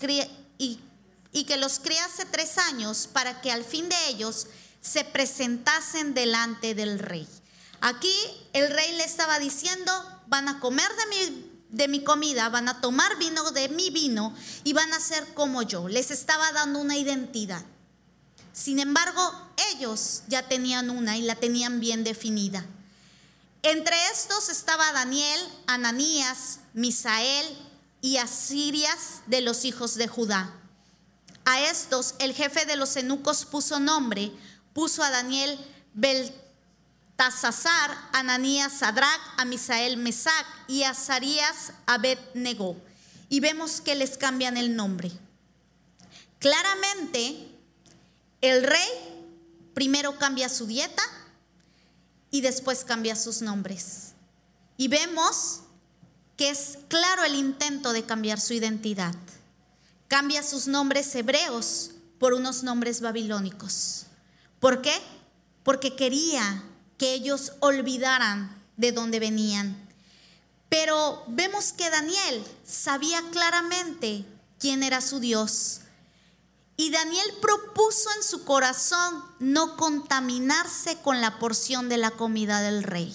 y 1.37 1.43
que 1.43 1.57
los 1.57 1.77
criase 1.77 2.25
tres 2.25 2.57
años 2.57 3.07
para 3.13 3.41
que 3.41 3.51
al 3.51 3.63
fin 3.63 3.87
de 3.87 3.95
ellos 4.07 4.47
se 4.81 5.03
presentasen 5.03 6.15
delante 6.15 6.73
del 6.73 6.97
rey. 6.97 7.27
Aquí 7.79 8.15
el 8.53 8.71
rey 8.71 8.97
le 8.97 9.03
estaba 9.03 9.37
diciendo, 9.37 9.91
van 10.25 10.47
a 10.47 10.59
comer 10.59 10.89
de 10.95 11.05
mi, 11.05 11.51
de 11.69 11.87
mi 11.87 12.03
comida, 12.03 12.49
van 12.49 12.67
a 12.69 12.81
tomar 12.81 13.19
vino 13.19 13.51
de 13.51 13.69
mi 13.69 13.91
vino 13.91 14.33
y 14.63 14.73
van 14.73 14.91
a 14.93 14.99
ser 14.99 15.31
como 15.35 15.61
yo. 15.61 15.87
Les 15.87 16.09
estaba 16.09 16.51
dando 16.53 16.79
una 16.79 16.97
identidad. 16.97 17.63
Sin 18.51 18.79
embargo, 18.79 19.21
ellos 19.73 20.23
ya 20.27 20.47
tenían 20.47 20.89
una 20.89 21.17
y 21.17 21.21
la 21.21 21.35
tenían 21.35 21.79
bien 21.79 22.03
definida. 22.03 22.65
Entre 23.61 23.95
estos 24.11 24.49
estaba 24.49 24.91
Daniel, 24.91 25.39
Ananías, 25.67 26.61
Misael 26.73 27.45
y 28.01 28.17
Asirias 28.17 29.21
de 29.27 29.41
los 29.41 29.65
hijos 29.65 29.93
de 29.93 30.07
Judá. 30.07 30.51
A 31.49 31.61
estos 31.61 32.15
el 32.19 32.33
jefe 32.33 32.65
de 32.65 32.75
los 32.75 32.97
eunucos 32.97 33.45
puso 33.45 33.79
nombre, 33.79 34.33
puso 34.73 35.01
a 35.01 35.09
Daniel 35.09 35.57
Beltasazar, 35.93 37.89
Ananías 38.11 38.79
Sadrach, 38.79 39.21
a 39.37 39.45
Misael 39.45 39.95
Mesac 39.95 40.45
y 40.67 40.83
a 40.83 40.93
Sarías 40.93 41.71
Abednego. 41.85 42.75
Y 43.29 43.39
vemos 43.39 43.79
que 43.79 43.95
les 43.95 44.17
cambian 44.17 44.57
el 44.57 44.75
nombre. 44.75 45.09
Claramente, 46.39 47.47
el 48.41 48.63
rey 48.63 48.89
primero 49.73 50.17
cambia 50.19 50.49
su 50.49 50.67
dieta 50.67 51.03
y 52.29 52.41
después 52.41 52.83
cambia 52.83 53.15
sus 53.15 53.41
nombres. 53.41 54.15
Y 54.75 54.89
vemos 54.89 55.61
que 56.35 56.49
es 56.49 56.77
claro 56.89 57.23
el 57.23 57.35
intento 57.35 57.93
de 57.93 58.03
cambiar 58.03 58.41
su 58.41 58.51
identidad 58.53 59.15
cambia 60.07 60.43
sus 60.43 60.67
nombres 60.67 61.13
hebreos 61.15 61.91
por 62.19 62.33
unos 62.33 62.63
nombres 62.63 63.01
babilónicos. 63.01 64.05
¿Por 64.59 64.81
qué? 64.81 64.93
Porque 65.63 65.95
quería 65.95 66.63
que 66.97 67.13
ellos 67.13 67.53
olvidaran 67.59 68.63
de 68.77 68.91
dónde 68.91 69.19
venían. 69.19 69.87
Pero 70.69 71.23
vemos 71.27 71.73
que 71.73 71.89
Daniel 71.89 72.45
sabía 72.65 73.21
claramente 73.31 74.25
quién 74.59 74.83
era 74.83 75.01
su 75.01 75.19
Dios. 75.19 75.81
Y 76.75 76.91
Daniel 76.91 77.27
propuso 77.41 78.09
en 78.17 78.23
su 78.23 78.43
corazón 78.43 79.23
no 79.39 79.77
contaminarse 79.77 80.97
con 81.01 81.21
la 81.21 81.39
porción 81.39 81.89
de 81.89 81.97
la 81.97 82.11
comida 82.11 82.61
del 82.61 82.83
rey. 82.83 83.13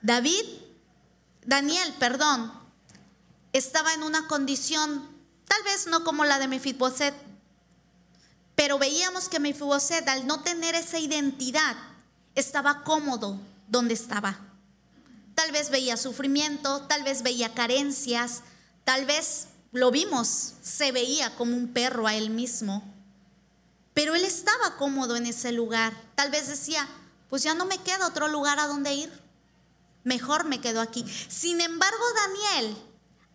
David, 0.00 0.44
Daniel, 1.44 1.94
perdón, 1.98 2.52
estaba 3.52 3.92
en 3.92 4.02
una 4.02 4.26
condición 4.28 5.17
Tal 5.48 5.62
vez 5.64 5.86
no 5.86 6.04
como 6.04 6.24
la 6.24 6.38
de 6.38 6.48
Mefiboset, 6.48 7.14
pero 8.54 8.78
veíamos 8.78 9.28
que 9.28 9.40
Mefiboset 9.40 10.06
al 10.08 10.26
no 10.26 10.42
tener 10.42 10.74
esa 10.74 10.98
identidad 10.98 11.76
estaba 12.34 12.84
cómodo 12.84 13.40
donde 13.68 13.94
estaba. 13.94 14.38
Tal 15.34 15.52
vez 15.52 15.70
veía 15.70 15.96
sufrimiento, 15.96 16.82
tal 16.82 17.04
vez 17.04 17.22
veía 17.22 17.54
carencias, 17.54 18.42
tal 18.84 19.06
vez 19.06 19.46
lo 19.72 19.90
vimos, 19.90 20.54
se 20.62 20.92
veía 20.92 21.34
como 21.36 21.56
un 21.56 21.72
perro 21.72 22.06
a 22.06 22.14
él 22.14 22.30
mismo. 22.30 22.82
Pero 23.94 24.14
él 24.14 24.24
estaba 24.24 24.76
cómodo 24.76 25.16
en 25.16 25.26
ese 25.26 25.52
lugar. 25.52 25.92
Tal 26.14 26.30
vez 26.30 26.48
decía, 26.48 26.88
pues 27.28 27.42
ya 27.42 27.54
no 27.54 27.66
me 27.66 27.78
queda 27.78 28.06
otro 28.06 28.28
lugar 28.28 28.58
a 28.58 28.66
donde 28.66 28.94
ir. 28.94 29.22
Mejor 30.04 30.44
me 30.44 30.60
quedo 30.60 30.80
aquí. 30.80 31.04
Sin 31.28 31.60
embargo, 31.60 32.04
Daniel, 32.14 32.76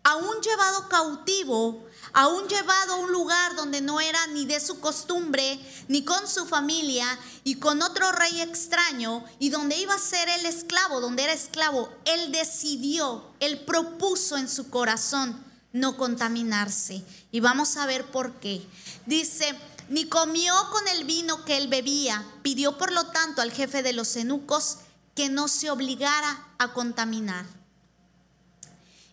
aún 0.02 0.40
llevado 0.42 0.88
cautivo, 0.88 1.86
aún 2.14 2.48
llevado 2.48 2.94
a 2.94 2.98
un 2.98 3.12
lugar 3.12 3.56
donde 3.56 3.80
no 3.80 4.00
era 4.00 4.26
ni 4.28 4.46
de 4.46 4.60
su 4.60 4.80
costumbre, 4.80 5.60
ni 5.88 6.04
con 6.04 6.26
su 6.26 6.46
familia, 6.46 7.06
y 7.42 7.56
con 7.56 7.82
otro 7.82 8.10
rey 8.12 8.40
extraño, 8.40 9.24
y 9.38 9.50
donde 9.50 9.76
iba 9.76 9.94
a 9.94 9.98
ser 9.98 10.28
el 10.28 10.46
esclavo, 10.46 11.00
donde 11.00 11.24
era 11.24 11.32
esclavo, 11.32 11.92
él 12.04 12.32
decidió, 12.32 13.24
él 13.40 13.60
propuso 13.64 14.36
en 14.36 14.48
su 14.48 14.70
corazón 14.70 15.44
no 15.72 15.96
contaminarse. 15.96 17.04
Y 17.32 17.40
vamos 17.40 17.76
a 17.76 17.86
ver 17.86 18.06
por 18.06 18.34
qué. 18.34 18.64
Dice, 19.06 19.58
ni 19.88 20.08
comió 20.08 20.54
con 20.70 20.86
el 20.88 21.04
vino 21.04 21.44
que 21.44 21.56
él 21.56 21.68
bebía, 21.68 22.24
pidió 22.42 22.78
por 22.78 22.92
lo 22.92 23.06
tanto 23.08 23.42
al 23.42 23.52
jefe 23.52 23.82
de 23.82 23.92
los 23.92 24.14
eunucos 24.16 24.78
que 25.14 25.28
no 25.28 25.48
se 25.48 25.70
obligara 25.70 26.46
a 26.58 26.72
contaminar. 26.72 27.44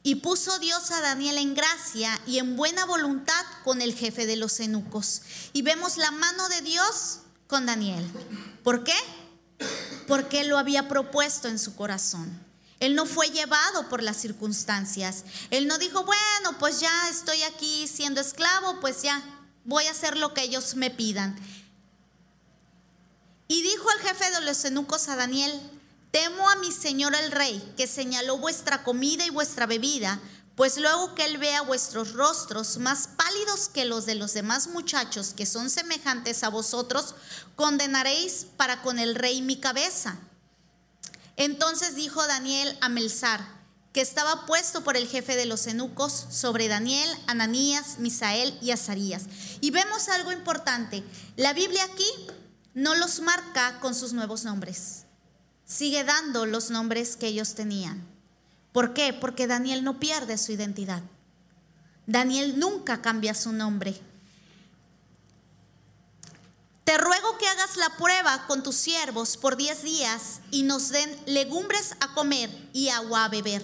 Y 0.04 0.16
puso 0.16 0.58
Dios 0.60 0.90
a 0.92 1.02
Daniel 1.02 1.38
en 1.38 1.54
gracia 1.54 2.20
y 2.26 2.40
en 2.40 2.56
buena 2.56 2.86
voluntad 2.86 3.46
con 3.64 3.82
el 3.82 3.94
jefe 3.94 4.26
de 4.26 4.36
los 4.36 4.60
eunucos. 4.60 5.22
Y 5.54 5.62
vemos 5.62 5.98
la 5.98 6.12
mano 6.12 6.50
de 6.50 6.62
Dios 6.62 7.20
con 7.48 7.66
Daniel. 7.66 8.10
¿Por 8.64 8.84
qué? 8.84 8.96
Porque 10.08 10.42
él 10.42 10.48
lo 10.48 10.58
había 10.58 10.88
propuesto 10.88 11.48
en 11.48 11.60
su 11.60 11.76
corazón. 11.76 12.52
Él 12.80 12.96
no 12.96 13.06
fue 13.06 13.30
llevado 13.30 13.90
por 13.90 14.02
las 14.02 14.18
circunstancias. 14.18 15.24
Él 15.52 15.68
no 15.68 15.78
dijo, 15.78 16.04
bueno, 16.04 16.58
pues 16.58 16.80
ya 16.80 17.10
estoy 17.10 17.44
aquí 17.44 17.88
siendo 17.88 18.20
esclavo, 18.20 18.80
pues 18.80 19.04
ya 19.04 19.24
voy 19.66 19.86
a 19.86 19.92
hacer 19.92 20.18
lo 20.18 20.34
que 20.34 20.42
ellos 20.42 20.74
me 20.74 20.90
pidan. 20.90 21.38
Y 23.48 23.62
dijo 23.62 23.86
el 23.92 24.08
jefe 24.08 24.32
de 24.32 24.42
los 24.42 24.66
eunucos 24.66 25.10
a 25.10 25.16
Daniel, 25.16 25.52
Temo 26.12 26.50
a 26.50 26.58
mi 26.58 26.74
señor 26.74 27.16
el 27.16 27.32
rey, 27.32 27.74
que 27.78 27.88
señaló 27.88 28.38
vuestra 28.38 28.84
comida 28.84 29.26
y 29.26 29.30
vuestra 29.30 29.66
bebida, 29.66 30.20
pues 30.56 30.78
luego 30.78 31.16
que 31.16 31.24
él 31.24 31.38
vea 31.38 31.62
vuestros 31.62 32.12
rostros 32.12 32.78
más 32.78 33.08
pálidos 33.08 33.70
que 33.70 33.86
los 33.86 34.06
de 34.06 34.16
los 34.16 34.34
demás 34.34 34.68
muchachos 34.68 35.34
que 35.34 35.46
son 35.46 35.70
semejantes 35.70 36.44
a 36.44 36.50
vosotros, 36.50 37.16
condenaréis 37.56 38.46
para 38.58 38.82
con 38.82 39.00
el 39.00 39.16
rey 39.16 39.42
mi 39.42 39.62
cabeza. 39.62 40.20
Entonces 41.38 41.96
dijo 41.96 42.28
Daniel 42.28 42.78
a 42.82 42.90
Melzar, 42.90 43.62
que 43.94 44.02
estaba 44.02 44.46
puesto 44.46 44.84
por 44.84 44.98
el 44.98 45.08
jefe 45.08 45.38
de 45.38 45.46
los 45.46 45.66
eunucos 45.66 46.26
sobre 46.30 46.68
Daniel, 46.68 47.10
Ananías, 47.28 48.00
Misael 48.00 48.58
y 48.62 48.72
Azarías. 48.72 49.24
Y 49.62 49.72
vemos 49.72 50.10
algo 50.10 50.34
importante. 50.34 51.04
La 51.38 51.54
Biblia 51.54 51.86
aquí 51.86 52.08
no 52.74 52.96
los 52.96 53.22
marca 53.22 53.80
con 53.80 53.96
sus 53.96 54.12
nuevos 54.12 54.44
nombres 54.44 55.06
sigue 55.72 56.04
dando 56.04 56.46
los 56.46 56.70
nombres 56.70 57.16
que 57.16 57.28
ellos 57.28 57.56
tenían. 57.56 58.06
¿Por 58.74 58.94
qué? 58.94 59.14
Porque 59.14 59.48
Daniel 59.48 59.84
no 59.84 60.00
pierde 60.00 60.38
su 60.38 60.52
identidad. 60.52 61.02
Daniel 62.08 62.60
nunca 62.60 63.02
cambia 63.02 63.34
su 63.34 63.52
nombre. 63.52 64.02
hagas 67.52 67.78
la 67.78 67.90
prueba 67.98 68.48
con 68.48 68.64
tus 68.64 68.76
siervos 68.76 69.38
por 69.38 69.58
diez 69.58 69.84
días 69.84 70.42
y 70.52 70.64
nos 70.64 70.90
den 70.90 71.18
legumbres 71.26 71.96
a 72.00 72.14
comer 72.14 72.50
y 72.74 72.90
agua 72.90 73.26
a 73.26 73.30
beber. 73.30 73.64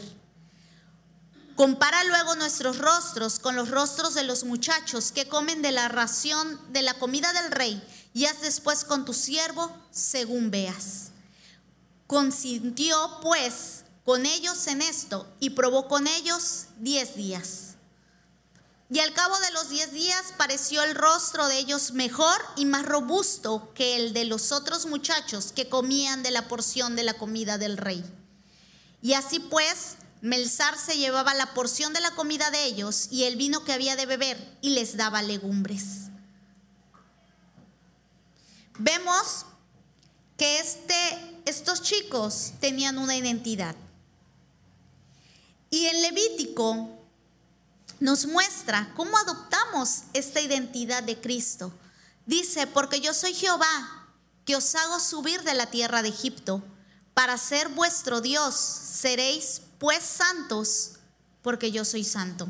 Compara 1.56 2.04
luego 2.04 2.36
nuestros 2.36 2.78
rostros 2.78 3.40
con 3.40 3.56
los 3.56 3.70
rostros 3.72 4.14
de 4.14 4.24
los 4.24 4.44
muchachos 4.44 5.12
que 5.12 5.28
comen 5.28 5.62
de 5.62 5.72
la 5.72 5.88
ración 5.88 6.60
de 6.72 6.84
la 6.84 6.94
comida 6.96 7.34
del 7.34 7.52
rey 7.52 7.82
y 8.14 8.26
haz 8.26 8.42
después 8.42 8.84
con 8.84 9.06
tu 9.06 9.14
siervo 9.14 9.76
según 9.92 10.52
veas. 10.52 11.12
Consintió 12.08 13.20
pues 13.22 13.84
con 14.06 14.26
ellos 14.26 14.66
en 14.68 14.82
esto 14.82 15.28
y 15.40 15.52
probó 15.52 15.88
con 15.88 16.08
ellos 16.08 16.68
diez 16.78 17.16
días. 17.16 17.76
Y 18.90 19.00
al 19.00 19.14
cabo 19.14 19.38
de 19.40 19.52
los 19.52 19.70
diez 19.70 19.92
días 19.92 20.34
pareció 20.38 20.82
el 20.84 20.96
rostro 20.96 21.48
de 21.48 21.58
ellos 21.58 21.92
mejor 21.92 22.40
y 22.56 22.66
más 22.66 22.86
robusto 22.86 23.74
que 23.76 23.98
el 23.98 24.14
de 24.14 24.24
los 24.24 24.54
otros 24.54 24.86
muchachos 24.86 25.52
que 25.54 25.68
comían 25.68 26.24
de 26.24 26.32
la 26.32 26.48
porción 26.48 26.96
de 26.96 27.04
la 27.04 27.16
comida 27.16 27.58
del 27.58 27.76
rey. 27.76 28.04
Y 29.02 29.14
así 29.14 29.40
pues, 29.40 29.98
Melzar 30.22 30.78
se 30.78 30.98
llevaba 30.98 31.34
la 31.34 31.54
porción 31.54 31.92
de 31.92 32.00
la 32.00 32.12
comida 32.12 32.50
de 32.50 32.64
ellos 32.64 33.10
y 33.12 33.26
el 33.26 33.36
vino 33.36 33.66
que 33.66 33.74
había 33.74 33.98
de 33.98 34.06
beber 34.06 34.58
y 34.62 34.70
les 34.70 34.96
daba 34.96 35.22
legumbres. 35.22 36.08
Vemos 38.80 39.46
que 40.38 40.60
este, 40.60 41.37
estos 41.48 41.82
chicos 41.82 42.54
tenían 42.60 42.98
una 42.98 43.16
identidad. 43.16 43.76
Y 45.70 45.86
en 45.86 46.02
Levítico 46.02 46.90
nos 48.00 48.26
muestra 48.26 48.92
cómo 48.96 49.18
adoptamos 49.18 50.04
esta 50.14 50.42
identidad 50.42 51.04
de 51.04 51.20
Cristo. 51.20 51.72
Dice, 52.26 52.68
porque 52.68 53.00
yo 53.00 53.14
soy 53.14 53.34
Jehová, 53.34 54.08
que 54.46 54.56
os 54.56 54.76
hago 54.76 55.00
subir 55.00 55.44
de 55.44 55.54
la 55.54 55.68
tierra 55.68 56.02
de 56.02 56.10
Egipto, 56.10 56.62
para 57.14 57.38
ser 57.38 57.70
vuestro 57.70 58.22
Dios. 58.22 58.56
Seréis 58.56 59.62
pues 59.80 60.04
santos, 60.04 60.94
porque 61.42 61.72
yo 61.72 61.86
soy 61.86 62.04
santo. 62.04 62.48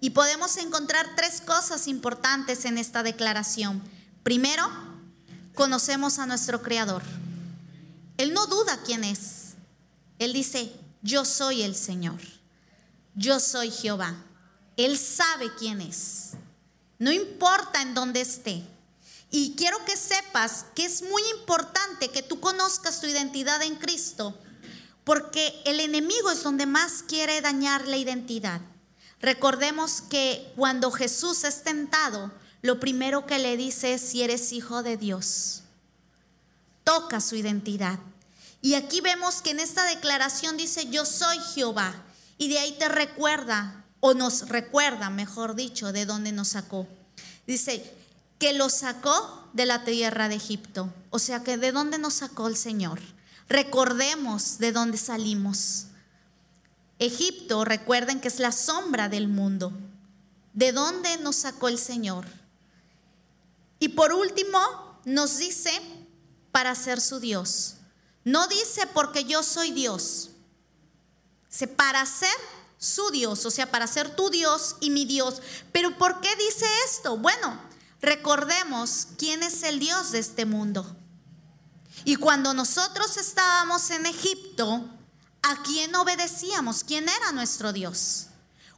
Y 0.00 0.10
podemos 0.10 0.56
encontrar 0.56 1.14
tres 1.16 1.40
cosas 1.40 1.88
importantes 1.88 2.64
en 2.64 2.78
esta 2.78 3.02
declaración. 3.02 3.82
Primero, 4.22 4.66
conocemos 5.54 6.18
a 6.18 6.26
nuestro 6.26 6.62
Creador. 6.62 7.02
Él 8.16 8.32
no 8.32 8.46
duda 8.46 8.80
quién 8.84 9.04
es. 9.04 9.54
Él 10.18 10.32
dice, 10.32 10.72
yo 11.02 11.24
soy 11.24 11.62
el 11.62 11.74
Señor. 11.74 12.20
Yo 13.14 13.40
soy 13.40 13.70
Jehová. 13.70 14.14
Él 14.76 14.98
sabe 14.98 15.54
quién 15.58 15.80
es. 15.80 16.30
No 16.98 17.12
importa 17.12 17.82
en 17.82 17.94
dónde 17.94 18.20
esté. 18.20 18.64
Y 19.30 19.56
quiero 19.56 19.84
que 19.84 19.96
sepas 19.96 20.66
que 20.76 20.84
es 20.84 21.02
muy 21.02 21.22
importante 21.36 22.08
que 22.08 22.22
tú 22.22 22.38
conozcas 22.38 23.00
tu 23.00 23.08
identidad 23.08 23.62
en 23.62 23.74
Cristo, 23.74 24.38
porque 25.02 25.60
el 25.64 25.80
enemigo 25.80 26.30
es 26.30 26.44
donde 26.44 26.66
más 26.66 27.02
quiere 27.02 27.40
dañar 27.40 27.88
la 27.88 27.96
identidad. 27.96 28.60
Recordemos 29.20 30.02
que 30.02 30.52
cuando 30.54 30.92
Jesús 30.92 31.42
es 31.42 31.64
tentado, 31.64 32.30
lo 32.62 32.78
primero 32.78 33.26
que 33.26 33.40
le 33.40 33.56
dice 33.56 33.94
es 33.94 34.02
si 34.02 34.22
eres 34.22 34.52
hijo 34.52 34.84
de 34.84 34.96
Dios. 34.96 35.63
Toca 36.84 37.20
su 37.20 37.36
identidad. 37.36 37.98
Y 38.62 38.74
aquí 38.74 39.00
vemos 39.00 39.42
que 39.42 39.50
en 39.50 39.60
esta 39.60 39.84
declaración 39.84 40.56
dice, 40.56 40.88
yo 40.88 41.04
soy 41.04 41.38
Jehová. 41.54 41.94
Y 42.38 42.48
de 42.48 42.58
ahí 42.58 42.72
te 42.78 42.88
recuerda, 42.88 43.84
o 44.00 44.14
nos 44.14 44.48
recuerda, 44.48 45.10
mejor 45.10 45.54
dicho, 45.54 45.92
de 45.92 46.06
dónde 46.06 46.32
nos 46.32 46.48
sacó. 46.48 46.86
Dice, 47.46 47.94
que 48.38 48.52
lo 48.52 48.68
sacó 48.68 49.48
de 49.52 49.66
la 49.66 49.84
tierra 49.84 50.28
de 50.28 50.34
Egipto. 50.34 50.92
O 51.10 51.18
sea 51.18 51.42
que 51.42 51.56
de 51.56 51.72
dónde 51.72 51.98
nos 51.98 52.14
sacó 52.14 52.48
el 52.48 52.56
Señor. 52.56 53.00
Recordemos 53.48 54.58
de 54.58 54.72
dónde 54.72 54.98
salimos. 54.98 55.86
Egipto, 56.98 57.64
recuerden 57.64 58.20
que 58.20 58.28
es 58.28 58.38
la 58.38 58.52
sombra 58.52 59.08
del 59.08 59.28
mundo. 59.28 59.72
¿De 60.52 60.72
dónde 60.72 61.16
nos 61.18 61.36
sacó 61.36 61.68
el 61.68 61.78
Señor? 61.78 62.26
Y 63.78 63.88
por 63.88 64.12
último, 64.12 64.58
nos 65.04 65.38
dice 65.38 65.70
para 66.54 66.76
ser 66.76 67.00
su 67.00 67.18
Dios. 67.18 67.78
No 68.22 68.46
dice 68.46 68.86
porque 68.86 69.24
yo 69.24 69.42
soy 69.42 69.72
Dios. 69.72 70.30
Dice 71.50 71.66
para 71.66 72.06
ser 72.06 72.30
su 72.78 73.10
Dios, 73.10 73.44
o 73.44 73.50
sea, 73.50 73.72
para 73.72 73.88
ser 73.88 74.14
tu 74.14 74.30
Dios 74.30 74.76
y 74.78 74.90
mi 74.90 75.04
Dios. 75.04 75.42
Pero 75.72 75.98
¿por 75.98 76.20
qué 76.20 76.28
dice 76.36 76.64
esto? 76.86 77.16
Bueno, 77.16 77.60
recordemos 78.00 79.08
quién 79.18 79.42
es 79.42 79.64
el 79.64 79.80
Dios 79.80 80.12
de 80.12 80.20
este 80.20 80.46
mundo. 80.46 80.86
Y 82.04 82.14
cuando 82.14 82.54
nosotros 82.54 83.16
estábamos 83.16 83.90
en 83.90 84.06
Egipto, 84.06 84.88
¿a 85.42 85.60
quién 85.64 85.92
obedecíamos? 85.96 86.84
¿Quién 86.84 87.08
era 87.08 87.32
nuestro 87.32 87.72
Dios? 87.72 88.28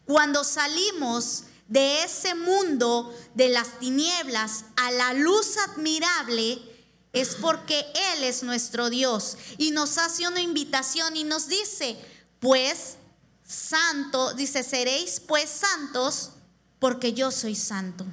Cuando 0.06 0.44
salimos 0.44 1.42
de 1.68 2.04
ese 2.04 2.34
mundo 2.34 3.14
de 3.34 3.50
las 3.50 3.78
tinieblas 3.80 4.64
a 4.76 4.90
la 4.92 5.12
luz 5.12 5.58
admirable, 5.58 6.75
es 7.20 7.36
porque 7.36 7.86
Él 8.12 8.24
es 8.24 8.42
nuestro 8.42 8.90
Dios 8.90 9.38
y 9.56 9.70
nos 9.70 9.96
hace 9.96 10.28
una 10.28 10.40
invitación 10.40 11.16
y 11.16 11.24
nos 11.24 11.48
dice, 11.48 11.96
pues 12.40 12.96
santo, 13.42 14.34
dice, 14.34 14.62
seréis 14.62 15.20
pues 15.20 15.48
santos 15.48 16.30
porque 16.78 17.14
yo 17.14 17.30
soy 17.30 17.54
santo. 17.54 18.04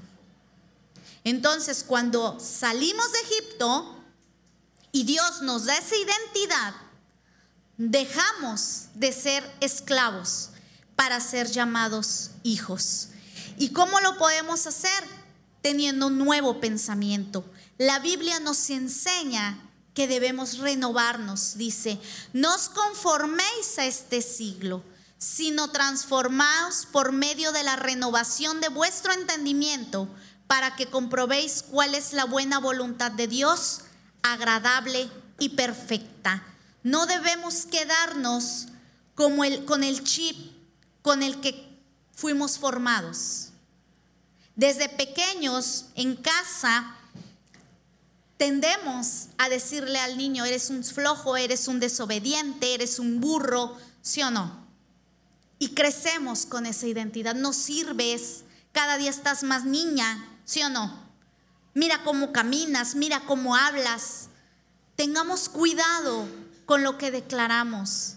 Entonces, 1.26 1.84
cuando 1.86 2.39
salimos 2.39 3.12
de 3.12 3.20
Egipto 3.20 4.04
y 4.94 5.04
Dios 5.04 5.42
nos 5.42 5.66
da 5.66 5.78
esa 5.78 5.96
identidad, 5.98 6.74
dejamos 7.78 8.86
de 8.94 9.12
ser 9.12 9.44
esclavos 9.60 10.50
para 10.96 11.20
ser 11.20 11.50
llamados 11.52 12.32
hijos. 12.44 13.10
¿Y 13.58 13.70
cómo 13.70 14.00
lo 14.00 14.18
podemos 14.18 14.66
hacer? 14.66 15.04
Teniendo 15.62 16.08
un 16.08 16.18
nuevo 16.18 16.60
pensamiento. 16.60 17.44
La 17.84 18.00
Biblia 18.00 18.39
nos 18.39 18.69
enseña 18.69 19.60
que 19.93 20.08
debemos 20.08 20.60
renovarnos. 20.60 21.58
Dice, 21.58 22.00
no 22.32 22.56
os 22.56 22.69
conforméis 22.69 23.78
a 23.78 23.84
este 23.84 24.22
siglo, 24.22 24.82
sino 25.17 25.69
transformaos 25.69 26.88
por 26.93 27.12
medio 27.12 27.52
de 27.52 27.63
la 27.63 27.76
renovación 27.76 28.62
de 28.62 28.69
vuestro 28.69 29.12
entendimiento 29.12 30.08
para 30.48 30.78
que 30.78 30.86
comprobéis 30.86 31.62
cuál 31.62 31.93
es 31.93 32.13
la 32.13 32.24
buena 32.24 32.58
voluntad 32.58 33.12
de 33.12 33.28
Dios, 33.28 33.82
agradable 34.22 35.10
y 35.38 35.50
perfecta. 35.50 36.41
No 36.84 37.06
debemos 37.06 37.65
quedarnos 37.65 38.67
como 39.13 39.43
el, 39.43 39.65
con 39.65 39.84
el 39.84 40.06
chip 40.06 40.38
con 41.02 41.22
el 41.22 41.41
que 41.41 41.78
fuimos 42.13 42.58
formados. 42.60 43.50
Desde 44.56 44.88
pequeños 44.88 45.88
en 45.96 46.15
casa 46.15 46.98
tendemos 48.38 49.28
a 49.38 49.50
decirle 49.50 50.00
al 50.00 50.17
niño, 50.17 50.46
eres 50.46 50.69
un 50.69 50.84
flojo, 50.84 51.38
eres 51.38 51.67
un 51.67 51.80
desobediente, 51.80 52.74
eres 52.74 53.00
un 53.00 53.19
burro, 53.22 53.78
¿sí 54.02 54.22
o 54.24 54.32
no? 54.32 54.63
Y 55.60 55.69
crecemos 55.69 56.46
con 56.46 56.65
esa 56.65 56.88
identidad, 56.88 57.36
no 57.36 57.54
sirves, 57.54 58.43
cada 58.74 58.98
día 58.98 59.12
estás 59.12 59.43
más 59.43 59.65
niña, 59.65 60.28
¿sí 60.46 60.62
o 60.63 60.69
no? 60.69 61.04
Mira 61.74 62.04
cómo 62.04 62.32
caminas, 62.32 62.96
mira 62.96 63.22
cómo 63.22 63.56
hablas. 63.56 64.30
Tengamos 64.96 65.50
cuidado 65.50 66.28
con 66.65 66.84
lo 66.84 66.98
que 66.98 67.12
declaramos. 67.12 68.15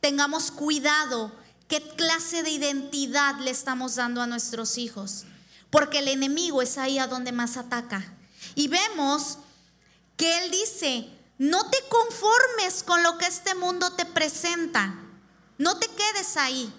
Tengamos 0.00 0.50
cuidado 0.50 1.32
qué 1.68 1.80
clase 1.96 2.42
de 2.42 2.50
identidad 2.50 3.38
le 3.40 3.50
estamos 3.50 3.96
dando 3.96 4.22
a 4.22 4.26
nuestros 4.26 4.78
hijos. 4.78 5.24
Porque 5.70 6.00
el 6.00 6.08
enemigo 6.08 6.62
es 6.62 6.78
ahí 6.78 6.98
a 6.98 7.06
donde 7.06 7.32
más 7.32 7.56
ataca. 7.56 8.04
Y 8.54 8.68
vemos 8.68 9.38
que 10.16 10.38
Él 10.38 10.50
dice, 10.50 11.08
no 11.38 11.68
te 11.70 11.78
conformes 11.88 12.82
con 12.82 13.02
lo 13.02 13.18
que 13.18 13.26
este 13.26 13.54
mundo 13.54 13.92
te 13.94 14.04
presenta. 14.04 14.94
No 15.58 15.78
te 15.78 15.88
quedes 15.88 16.36
ahí. 16.36 16.72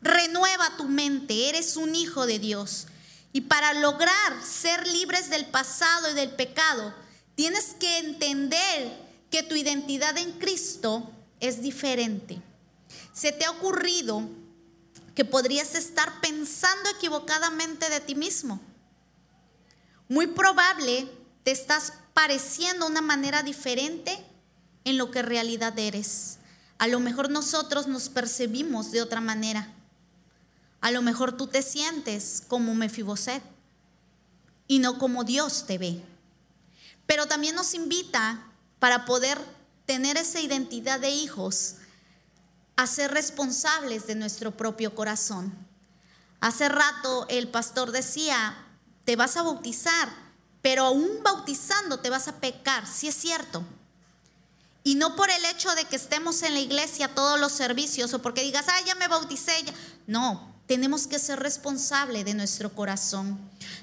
Renueva 0.00 0.76
tu 0.76 0.84
mente. 0.84 1.48
Eres 1.48 1.76
un 1.76 1.94
hijo 1.94 2.26
de 2.26 2.38
Dios. 2.38 2.86
Y 3.32 3.42
para 3.42 3.74
lograr 3.74 4.42
ser 4.42 4.86
libres 4.86 5.28
del 5.28 5.46
pasado 5.46 6.10
y 6.10 6.14
del 6.14 6.30
pecado, 6.30 6.94
tienes 7.34 7.74
que 7.78 7.98
entender 7.98 9.06
que 9.30 9.42
tu 9.42 9.54
identidad 9.54 10.16
en 10.16 10.32
Cristo 10.38 11.10
es 11.40 11.60
diferente. 11.60 12.40
¿Se 13.12 13.32
te 13.32 13.44
ha 13.44 13.50
ocurrido 13.50 14.22
que 15.14 15.24
podrías 15.24 15.74
estar 15.74 16.20
pensando 16.20 16.88
equivocadamente 16.90 17.90
de 17.90 18.00
ti 18.00 18.14
mismo? 18.14 18.60
Muy 20.08 20.28
probable 20.28 21.08
te 21.44 21.50
estás 21.50 21.92
pareciendo 22.16 22.86
una 22.86 23.02
manera 23.02 23.42
diferente 23.42 24.24
en 24.84 24.96
lo 24.96 25.10
que 25.10 25.18
en 25.18 25.26
realidad 25.26 25.78
eres. 25.78 26.38
A 26.78 26.86
lo 26.86 26.98
mejor 26.98 27.28
nosotros 27.28 27.88
nos 27.88 28.08
percibimos 28.08 28.90
de 28.90 29.02
otra 29.02 29.20
manera. 29.20 29.70
A 30.80 30.90
lo 30.92 31.02
mejor 31.02 31.36
tú 31.36 31.46
te 31.46 31.60
sientes 31.60 32.42
como 32.48 32.74
Mefiboset 32.74 33.42
y 34.66 34.78
no 34.78 34.98
como 34.98 35.24
Dios 35.24 35.66
te 35.66 35.76
ve. 35.76 36.02
Pero 37.04 37.26
también 37.26 37.54
nos 37.54 37.74
invita 37.74 38.46
para 38.78 39.04
poder 39.04 39.38
tener 39.84 40.16
esa 40.16 40.40
identidad 40.40 40.98
de 40.98 41.10
hijos 41.10 41.74
a 42.76 42.86
ser 42.86 43.10
responsables 43.10 44.06
de 44.06 44.14
nuestro 44.14 44.56
propio 44.56 44.94
corazón. 44.94 45.52
Hace 46.40 46.70
rato 46.70 47.26
el 47.28 47.48
pastor 47.48 47.92
decía, 47.92 48.56
te 49.04 49.16
vas 49.16 49.36
a 49.36 49.42
bautizar, 49.42 50.25
pero 50.66 50.86
aún 50.86 51.22
bautizando 51.22 52.00
te 52.00 52.10
vas 52.10 52.26
a 52.26 52.40
pecar, 52.40 52.88
si 52.88 53.06
es 53.06 53.14
cierto. 53.14 53.62
Y 54.82 54.96
no 54.96 55.14
por 55.14 55.30
el 55.30 55.44
hecho 55.44 55.72
de 55.76 55.84
que 55.84 55.94
estemos 55.94 56.42
en 56.42 56.54
la 56.54 56.58
iglesia 56.58 57.14
todos 57.14 57.38
los 57.38 57.52
servicios 57.52 58.12
o 58.12 58.20
porque 58.20 58.42
digas, 58.42 58.66
ah, 58.66 58.80
ya 58.84 58.96
me 58.96 59.06
bauticé. 59.06 59.52
Ya. 59.62 59.72
No, 60.08 60.52
tenemos 60.66 61.06
que 61.06 61.20
ser 61.20 61.38
responsables 61.38 62.24
de 62.24 62.34
nuestro 62.34 62.74
corazón. 62.74 63.38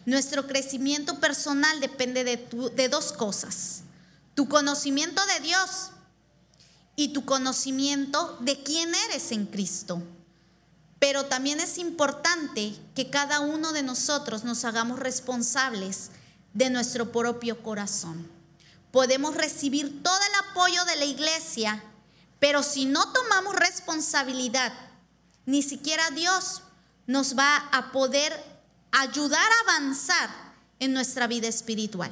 Nuestro 0.05 0.45
crecimiento 0.45 1.21
personal 1.21 1.79
depende 1.79 2.25
de, 2.25 2.35
de 2.75 2.89
dos 2.89 3.13
cosas. 3.13 3.83
Tu 4.35 4.49
conocimiento 4.49 5.25
de 5.25 5.39
Dios 5.39 5.91
y 6.97 7.13
tu 7.13 7.23
conocimiento 7.23 8.37
de 8.41 8.61
quién 8.61 8.93
eres 9.09 9.31
en 9.31 9.45
Cristo. 9.45 10.03
Pero 10.99 11.27
también 11.27 11.61
es 11.61 11.77
importante 11.77 12.75
que 12.93 13.09
cada 13.09 13.39
uno 13.39 13.71
de 13.71 13.83
nosotros 13.83 14.43
nos 14.43 14.65
hagamos 14.65 14.99
responsables 14.99 16.09
de 16.53 16.69
nuestro 16.69 17.11
propio 17.11 17.61
corazón 17.61 18.33
podemos 18.93 19.33
recibir 19.33 20.03
todo 20.03 20.15
el 20.15 20.51
apoyo 20.51 20.85
de 20.85 20.95
la 20.97 21.05
iglesia, 21.05 21.83
pero 22.37 22.61
si 22.61 22.85
no 22.85 23.11
tomamos 23.11 23.55
responsabilidad, 23.55 24.71
ni 25.47 25.63
siquiera 25.63 26.11
Dios 26.11 26.61
nos 27.07 27.35
va 27.35 27.57
a 27.71 27.91
poder 27.91 28.31
ayudar 28.91 29.41
a 29.41 29.71
avanzar 29.71 30.29
en 30.77 30.93
nuestra 30.93 31.25
vida 31.25 31.47
espiritual. 31.47 32.11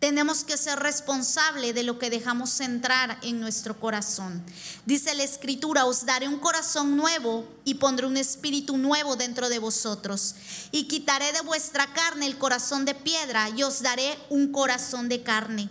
Tenemos 0.00 0.44
que 0.44 0.56
ser 0.56 0.78
responsables 0.78 1.74
de 1.74 1.82
lo 1.82 1.98
que 1.98 2.08
dejamos 2.08 2.58
entrar 2.60 3.18
en 3.20 3.38
nuestro 3.38 3.78
corazón. 3.78 4.42
Dice 4.86 5.14
la 5.14 5.24
escritura, 5.24 5.84
os 5.84 6.06
daré 6.06 6.26
un 6.26 6.38
corazón 6.38 6.96
nuevo 6.96 7.46
y 7.64 7.74
pondré 7.74 8.06
un 8.06 8.16
espíritu 8.16 8.78
nuevo 8.78 9.16
dentro 9.16 9.50
de 9.50 9.58
vosotros. 9.58 10.36
Y 10.72 10.84
quitaré 10.84 11.30
de 11.34 11.42
vuestra 11.42 11.92
carne 11.92 12.26
el 12.26 12.38
corazón 12.38 12.86
de 12.86 12.94
piedra 12.94 13.50
y 13.50 13.62
os 13.62 13.82
daré 13.82 14.18
un 14.30 14.50
corazón 14.52 15.10
de 15.10 15.22
carne. 15.22 15.68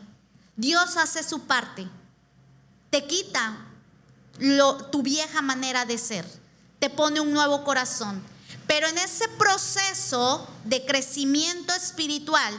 Dios 0.55 0.95
hace 0.97 1.23
su 1.23 1.47
parte. 1.47 1.89
Te 2.91 3.07
quita 3.07 3.65
tu 4.91 5.01
vieja 5.01 5.41
manera 5.41 5.85
de 5.85 5.97
ser. 5.97 6.25
Te 6.77 6.91
pone 6.91 7.19
un 7.19 7.33
nuevo 7.33 7.63
corazón. 7.63 8.21
Pero 8.67 8.87
en 8.87 8.99
ese 8.99 9.27
proceso 9.29 10.47
de 10.65 10.85
crecimiento 10.85 11.73
espiritual, 11.73 12.53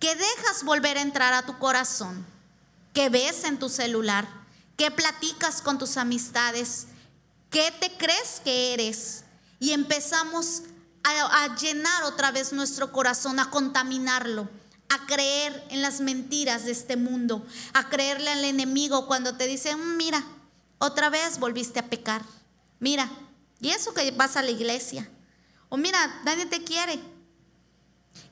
que 0.00 0.14
dejas 0.16 0.64
volver 0.64 0.98
a 0.98 1.02
entrar 1.02 1.32
a 1.32 1.46
tu 1.46 1.58
corazón, 1.58 2.26
que 2.92 3.08
ves 3.08 3.44
en 3.44 3.58
tu 3.58 3.68
celular, 3.68 4.26
que 4.76 4.90
platicas 4.90 5.62
con 5.62 5.78
tus 5.78 5.96
amistades, 5.96 6.86
que 7.50 7.70
te 7.78 7.96
crees 7.96 8.40
que 8.42 8.72
eres, 8.74 9.24
y 9.60 9.72
empezamos 9.72 10.62
a, 11.04 11.54
llenar 11.56 12.02
otra 12.04 12.32
vez 12.32 12.52
nuestro 12.52 12.90
corazón, 12.90 13.38
a 13.38 13.50
contaminarlo 13.50 14.48
a 14.90 15.06
creer 15.06 15.64
en 15.70 15.82
las 15.82 16.00
mentiras 16.00 16.64
de 16.64 16.72
este 16.72 16.96
mundo, 16.96 17.46
a 17.72 17.88
creerle 17.88 18.28
al 18.30 18.44
enemigo 18.44 19.06
cuando 19.06 19.36
te 19.36 19.46
dicen, 19.46 19.78
mm, 19.78 19.96
mira, 19.96 20.24
otra 20.78 21.08
vez 21.08 21.38
volviste 21.38 21.78
a 21.78 21.86
pecar, 21.86 22.22
mira, 22.80 23.08
y 23.60 23.70
eso 23.70 23.94
que 23.94 24.10
vas 24.10 24.36
a 24.36 24.42
la 24.42 24.50
iglesia, 24.50 25.08
o 25.68 25.76
mira, 25.76 26.20
nadie 26.24 26.46
te 26.46 26.64
quiere. 26.64 26.98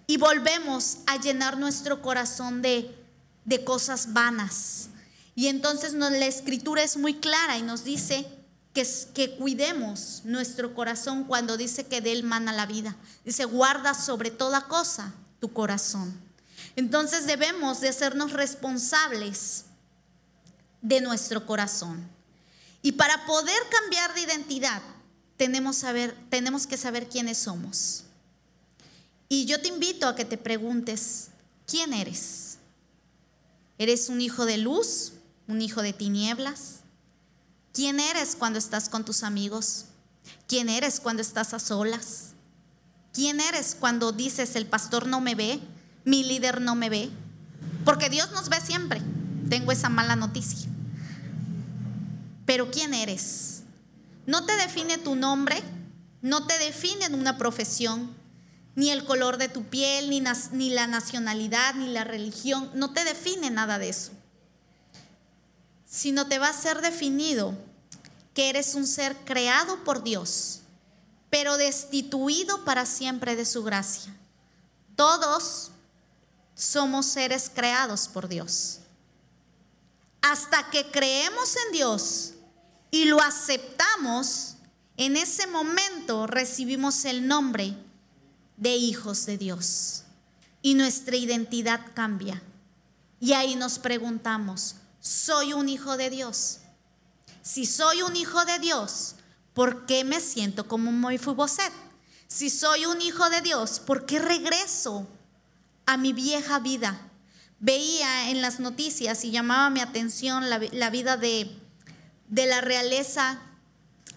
Y 0.08 0.16
volvemos 0.16 0.98
a 1.06 1.20
llenar 1.20 1.56
nuestro 1.56 2.02
corazón 2.02 2.60
de, 2.60 2.92
de 3.44 3.62
cosas 3.62 4.12
vanas. 4.12 4.88
Y 5.36 5.46
entonces 5.46 5.92
la 5.92 6.26
escritura 6.26 6.82
es 6.82 6.96
muy 6.96 7.14
clara 7.14 7.56
y 7.58 7.62
nos 7.62 7.84
dice 7.84 8.26
que, 8.74 8.84
que 9.14 9.36
cuidemos 9.36 10.22
nuestro 10.24 10.74
corazón 10.74 11.22
cuando 11.22 11.56
dice 11.56 11.86
que 11.86 12.00
de 12.00 12.10
él 12.10 12.24
mana 12.24 12.52
la 12.52 12.66
vida. 12.66 12.96
Dice, 13.24 13.44
guarda 13.44 13.94
sobre 13.94 14.32
toda 14.32 14.66
cosa 14.66 15.14
tu 15.38 15.52
corazón 15.52 16.28
entonces 16.78 17.26
debemos 17.26 17.80
de 17.80 17.88
hacernos 17.88 18.32
responsables 18.32 19.64
de 20.80 21.00
nuestro 21.00 21.44
corazón. 21.44 22.08
Y 22.82 22.92
para 22.92 23.26
poder 23.26 23.58
cambiar 23.68 24.14
de 24.14 24.20
identidad, 24.20 24.80
tenemos, 25.36 25.74
saber, 25.74 26.16
tenemos 26.30 26.68
que 26.68 26.76
saber 26.76 27.08
quiénes 27.08 27.38
somos. 27.38 28.04
Y 29.28 29.44
yo 29.44 29.60
te 29.60 29.68
invito 29.68 30.08
a 30.08 30.14
que 30.14 30.24
te 30.24 30.38
preguntes, 30.38 31.28
¿quién 31.66 31.92
eres? 31.92 32.58
¿Eres 33.78 34.08
un 34.08 34.20
hijo 34.20 34.46
de 34.46 34.58
luz? 34.58 35.12
¿Un 35.46 35.62
hijo 35.62 35.82
de 35.82 35.92
tinieblas? 35.92 36.80
¿Quién 37.72 38.00
eres 38.00 38.36
cuando 38.36 38.58
estás 38.58 38.88
con 38.88 39.04
tus 39.04 39.22
amigos? 39.22 39.86
¿Quién 40.46 40.68
eres 40.68 41.00
cuando 41.00 41.22
estás 41.22 41.54
a 41.54 41.58
solas? 41.58 42.32
¿Quién 43.12 43.40
eres 43.40 43.76
cuando 43.78 44.12
dices 44.12 44.56
el 44.56 44.66
pastor 44.66 45.06
no 45.06 45.20
me 45.20 45.34
ve? 45.34 45.60
mi 46.08 46.24
líder 46.24 46.60
no 46.62 46.74
me 46.74 46.88
ve, 46.88 47.10
porque 47.84 48.08
Dios 48.08 48.32
nos 48.32 48.48
ve 48.48 48.60
siempre. 48.60 49.00
Tengo 49.50 49.72
esa 49.72 49.90
mala 49.90 50.16
noticia. 50.16 50.68
Pero 52.46 52.70
¿quién 52.70 52.94
eres? 52.94 53.62
No 54.26 54.46
te 54.46 54.56
define 54.56 54.96
tu 54.96 55.14
nombre, 55.14 55.62
no 56.22 56.46
te 56.46 56.58
define 56.58 57.14
una 57.14 57.36
profesión, 57.36 58.10
ni 58.78 58.92
el 58.92 59.04
color 59.04 59.38
de 59.38 59.48
tu 59.48 59.64
piel, 59.64 60.08
ni, 60.08 60.70
la 60.70 60.86
nacionalidad, 60.86 61.74
ni 61.74 61.88
la 61.88 62.04
religión, 62.04 62.70
no 62.74 62.92
te 62.92 63.02
define 63.02 63.50
nada 63.50 63.76
de 63.80 63.88
eso. 63.88 64.12
Sino 65.84 66.28
te 66.28 66.38
va 66.38 66.50
a 66.50 66.52
ser 66.52 66.80
definido 66.80 67.58
que 68.34 68.48
eres 68.48 68.76
un 68.76 68.86
ser 68.86 69.16
creado 69.24 69.82
por 69.82 70.04
Dios, 70.04 70.60
pero 71.28 71.56
destituido 71.56 72.64
para 72.64 72.86
siempre 72.86 73.34
de 73.34 73.46
su 73.46 73.64
gracia. 73.64 74.14
Todos 74.94 75.72
somos 76.54 77.06
seres 77.06 77.50
creados 77.52 78.06
por 78.06 78.28
Dios. 78.28 78.78
Hasta 80.22 80.70
que 80.70 80.88
creemos 80.92 81.56
en 81.66 81.72
Dios 81.72 82.34
y 82.92 83.06
lo 83.06 83.20
aceptamos, 83.20 84.54
en 84.96 85.16
ese 85.16 85.48
momento 85.48 86.28
recibimos 86.28 87.04
el 87.06 87.26
nombre 87.26 87.74
de 88.58 88.76
hijos 88.76 89.26
de 89.26 89.38
Dios 89.38 90.02
y 90.60 90.74
nuestra 90.74 91.16
identidad 91.16 91.80
cambia. 91.94 92.42
Y 93.20 93.32
ahí 93.32 93.56
nos 93.56 93.78
preguntamos, 93.78 94.76
¿soy 95.00 95.52
un 95.54 95.68
hijo 95.68 95.96
de 95.96 96.10
Dios? 96.10 96.58
Si 97.42 97.64
soy 97.64 98.02
un 98.02 98.14
hijo 98.14 98.44
de 98.44 98.58
Dios, 98.58 99.14
¿por 99.54 99.86
qué 99.86 100.04
me 100.04 100.20
siento 100.20 100.68
como 100.68 100.90
un 100.90 101.00
Moifuboset? 101.00 101.72
Si 102.26 102.50
soy 102.50 102.84
un 102.84 103.00
hijo 103.00 103.30
de 103.30 103.40
Dios, 103.40 103.80
¿por 103.80 104.04
qué 104.04 104.18
regreso 104.18 105.08
a 105.88 105.96
mi 105.96 106.12
vieja 106.12 106.58
vida. 106.58 107.00
Veía 107.60 108.28
en 108.28 108.42
las 108.42 108.60
noticias 108.60 109.24
y 109.24 109.30
llamaba 109.30 109.70
mi 109.70 109.80
atención 109.80 110.50
la, 110.50 110.90
vida 110.90 111.16
de, 111.16 111.50
de 112.28 112.46
la 112.46 112.60
realeza 112.60 113.40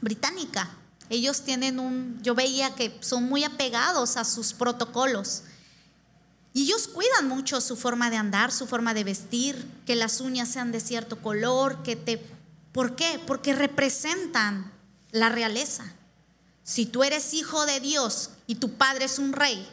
británica. 0.01 0.69
Ellos 1.11 1.43
tienen 1.43 1.79
un, 1.79 2.19
yo 2.23 2.33
veía 2.33 2.73
que 2.73 2.97
son 3.01 3.25
muy 3.29 3.43
apegados 3.43 4.17
a 4.17 4.23
sus 4.23 4.53
protocolos. 4.53 5.43
Y 6.53 6.63
ellos 6.63 6.87
cuidan 6.87 7.27
mucho 7.27 7.61
su 7.61 7.75
forma 7.75 8.09
de 8.09 8.17
andar, 8.17 8.51
su 8.51 8.65
forma 8.65 8.95
de 8.95 9.03
vestir, 9.03 9.69
que 9.85 9.95
las 9.95 10.19
uñas 10.19 10.49
sean 10.49 10.71
de 10.71 10.79
cierto 10.79 11.21
color, 11.21 11.83
que 11.83 11.95
te... 11.95 12.17
¿Por 12.71 12.95
qué? 12.95 13.21
Porque 13.27 13.53
representan 13.53 14.71
la 15.11 15.29
realeza. 15.29 15.85
Si 16.63 16.87
tú 16.87 17.03
eres 17.03 17.35
hijo 17.35 17.67
de 17.67 17.79
Dios 17.79 18.31
y 18.47 18.55
tu 18.55 18.73
padre 18.73 19.05
es 19.05 19.19
un 19.19 19.33
rey, 19.33 19.67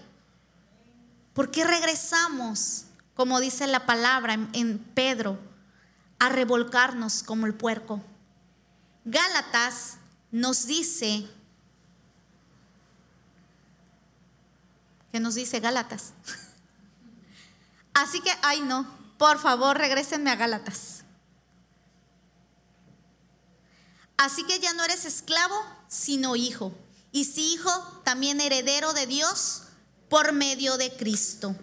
¿Por 1.39 1.53
qué 1.53 1.65
regresamos, 1.65 2.87
como 3.15 3.39
dice 3.39 3.69
la 3.69 3.87
palabra 3.87 4.37
en, 4.55 4.79
Pedro, 4.97 5.39
a 6.19 6.31
revolcarnos 6.31 7.23
como 7.23 7.47
el 7.47 7.55
puerco? 7.55 8.03
Gálatas 9.05 9.99
nos 10.31 10.67
dice, 10.67 11.27
¿qué 15.13 15.21
nos 15.21 15.35
dice 15.35 15.61
Gálatas? 15.61 16.13
Así 17.95 18.21
que, 18.21 18.31
ay 18.43 18.61
no, 18.61 18.87
por 19.19 19.39
favor, 19.39 19.77
regrésenme 19.77 20.31
a 20.31 20.37
Gálatas. 20.37 21.03
Así 24.17 24.45
que 24.45 24.59
ya 24.59 24.73
no 24.75 24.85
eres 24.85 25.05
esclavo, 25.05 25.55
sino 25.89 26.37
hijo. 26.37 26.73
Y 27.13 27.25
si 27.25 27.55
hijo, 27.55 27.71
también 28.05 28.41
heredero 28.41 28.93
de 28.93 29.07
Dios 29.07 29.63
por 30.09 30.33
medio 30.33 30.77
de 30.77 30.95
Cristo. 30.97 31.57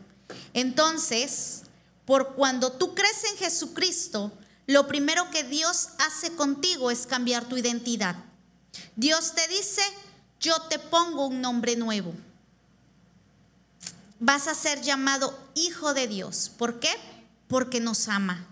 Entonces, 0.54 1.64
por 2.06 2.36
cuando 2.36 2.72
tú 2.72 2.96
crees 2.96 3.24
en 3.26 3.38
Jesucristo, 3.38 4.32
lo 4.68 4.88
primero 4.88 5.30
que 5.32 5.44
Dios 5.44 5.90
hace 6.00 6.36
contigo 6.36 6.92
es 6.92 7.06
cambiar 7.06 7.46
tu 7.46 7.58
identidad. 7.58 8.16
Dios 8.96 9.34
te 9.34 9.48
dice, 9.48 9.82
yo 10.40 10.62
te 10.64 10.80
pongo 10.80 11.28
un 11.28 11.42
nombre 11.42 11.76
nuevo. 11.76 12.14
Vas 14.20 14.48
a 14.48 14.56
ser 14.56 14.82
llamado 14.82 15.38
hijo 15.54 15.94
de 15.94 16.08
Dios. 16.08 16.52
¿Por 16.58 16.80
qué? 16.80 16.90
porque 17.48 17.80
nos 17.80 18.08
ama. 18.08 18.46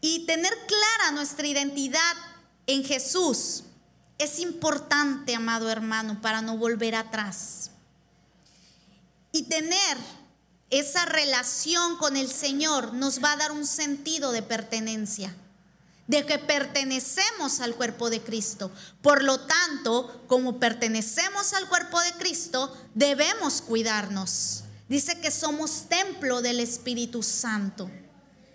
Y 0.00 0.26
tener 0.26 0.52
clara 0.66 1.12
nuestra 1.12 1.46
identidad 1.46 2.14
en 2.66 2.84
Jesús 2.84 3.64
es 4.18 4.38
importante, 4.38 5.34
amado 5.34 5.70
hermano, 5.70 6.20
para 6.20 6.42
no 6.42 6.56
volver 6.56 6.94
atrás. 6.94 7.70
Y 9.32 9.44
tener 9.44 9.96
esa 10.70 11.04
relación 11.06 11.96
con 11.96 12.16
el 12.16 12.30
Señor 12.30 12.92
nos 12.92 13.22
va 13.22 13.32
a 13.32 13.36
dar 13.36 13.52
un 13.52 13.66
sentido 13.66 14.32
de 14.32 14.42
pertenencia, 14.42 15.34
de 16.06 16.26
que 16.26 16.38
pertenecemos 16.38 17.60
al 17.60 17.74
cuerpo 17.74 18.10
de 18.10 18.20
Cristo. 18.20 18.70
Por 19.02 19.22
lo 19.22 19.40
tanto, 19.40 20.24
como 20.26 20.58
pertenecemos 20.58 21.52
al 21.54 21.68
cuerpo 21.68 22.00
de 22.00 22.12
Cristo, 22.14 22.76
debemos 22.94 23.62
cuidarnos. 23.62 24.64
Dice 24.88 25.20
que 25.20 25.30
somos 25.30 25.88
templo 25.88 26.42
del 26.42 26.60
Espíritu 26.60 27.22
Santo. 27.22 27.90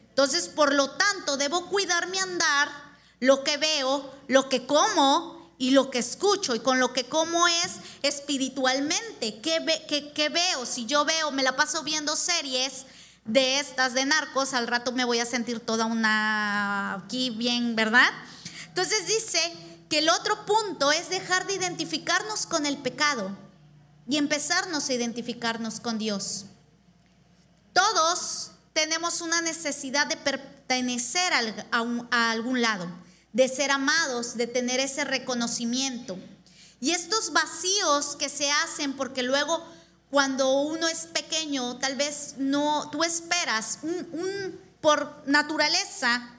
Entonces, 0.09 0.47
por 0.47 0.73
lo 0.73 0.91
tanto, 0.91 1.37
debo 1.37 1.67
cuidar 1.67 2.07
mi 2.07 2.19
andar, 2.19 2.69
lo 3.19 3.43
que 3.43 3.57
veo, 3.57 4.13
lo 4.27 4.47
que 4.47 4.65
como 4.65 5.39
y 5.57 5.71
lo 5.71 5.89
que 5.89 5.99
escucho 5.99 6.55
y 6.55 6.59
con 6.59 6.79
lo 6.79 6.93
que 6.93 7.05
como 7.05 7.47
es 7.47 7.77
espiritualmente. 8.03 9.41
¿Qué, 9.41 10.29
veo? 10.29 10.65
Si 10.65 10.85
yo 10.85 11.03
veo, 11.03 11.31
me 11.31 11.43
la 11.43 11.55
paso 11.55 11.83
viendo 11.83 12.15
series 12.15 12.85
de 13.25 13.59
estas 13.59 13.93
de 13.93 14.05
narcos, 14.05 14.53
al 14.53 14.67
rato 14.67 14.91
me 14.91 15.05
voy 15.05 15.19
a 15.19 15.25
sentir 15.25 15.59
toda 15.59 15.85
una 15.85 16.95
aquí 16.95 17.29
bien, 17.29 17.75
¿verdad? 17.75 18.09
Entonces 18.67 19.07
dice 19.07 19.39
que 19.89 19.99
el 19.99 20.09
otro 20.09 20.45
punto 20.45 20.91
es 20.91 21.09
dejar 21.09 21.47
de 21.47 21.55
identificarnos 21.55 22.45
con 22.45 22.65
el 22.65 22.77
pecado 22.77 23.35
y 24.07 24.17
empezarnos 24.17 24.89
a 24.89 24.93
identificarnos 24.93 25.79
con 25.79 25.97
Dios. 25.97 26.45
Todos 27.73 28.51
tenemos 28.73 29.21
una 29.21 29.41
necesidad 29.41 30.07
de 30.07 30.17
pertenecer 30.17 31.33
a 31.33 32.31
algún 32.31 32.61
lado 32.61 32.87
de 33.33 33.47
ser 33.47 33.71
amados, 33.71 34.37
de 34.37 34.47
tener 34.47 34.79
ese 34.79 35.03
reconocimiento. 35.03 36.17
Y 36.81 36.91
estos 36.91 37.33
vacíos 37.33 38.15
que 38.15 38.29
se 38.29 38.51
hacen 38.51 38.93
porque 38.93 39.23
luego 39.23 39.65
cuando 40.09 40.61
uno 40.61 40.87
es 40.87 41.05
pequeño, 41.07 41.77
tal 41.77 41.95
vez 41.95 42.35
no, 42.37 42.89
tú 42.91 43.03
esperas 43.03 43.79
un, 43.83 44.59
por 44.81 45.23
naturaleza 45.27 46.35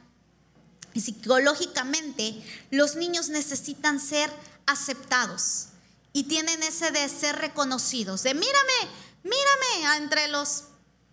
y 0.93 1.01
psicológicamente, 1.01 2.43
los 2.71 2.97
niños 2.97 3.29
necesitan 3.29 4.01
ser 4.01 4.31
aceptados 4.67 5.69
y 6.13 6.25
tienen 6.25 6.63
ese 6.63 6.91
de 6.91 7.09
ser 7.09 7.37
reconocidos, 7.37 8.25
de 8.25 8.35
mírame, 8.35 8.89
mírame, 9.23 9.97
entre 9.99 10.27
los 10.29 10.65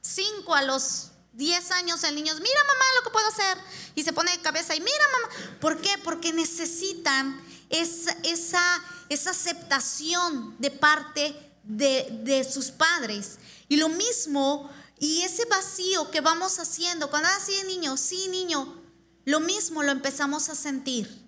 5 0.01 0.55
a 0.55 0.63
los 0.63 1.11
10 1.33 1.71
años 1.71 2.03
el 2.03 2.15
niño, 2.15 2.33
mira 2.33 2.63
mamá 2.63 2.85
lo 2.95 3.03
que 3.03 3.09
puedo 3.11 3.27
hacer. 3.27 3.57
Y 3.93 4.03
se 4.03 4.13
pone 4.13 4.31
de 4.31 4.41
cabeza 4.41 4.75
y 4.75 4.81
mira 4.81 5.03
mamá. 5.11 5.57
¿Por 5.59 5.79
qué? 5.81 5.91
Porque 6.03 6.33
necesitan 6.33 7.39
esa, 7.69 8.11
esa, 8.23 8.83
esa 9.09 9.29
aceptación 9.29 10.55
de 10.57 10.71
parte 10.71 11.46
de, 11.67 12.21
de, 12.23 12.43
sus 12.43 12.71
padres. 12.71 13.37
Y 13.67 13.77
lo 13.77 13.89
mismo, 13.89 14.69
y 14.99 15.21
ese 15.21 15.45
vacío 15.45 16.09
que 16.11 16.21
vamos 16.21 16.59
haciendo, 16.59 17.09
cuando 17.09 17.29
así 17.29 17.53
de 17.53 17.63
niño, 17.65 17.97
sí 17.97 18.27
niño, 18.29 18.81
lo 19.25 19.39
mismo 19.39 19.83
lo 19.83 19.91
empezamos 19.91 20.49
a 20.49 20.55
sentir. 20.55 21.23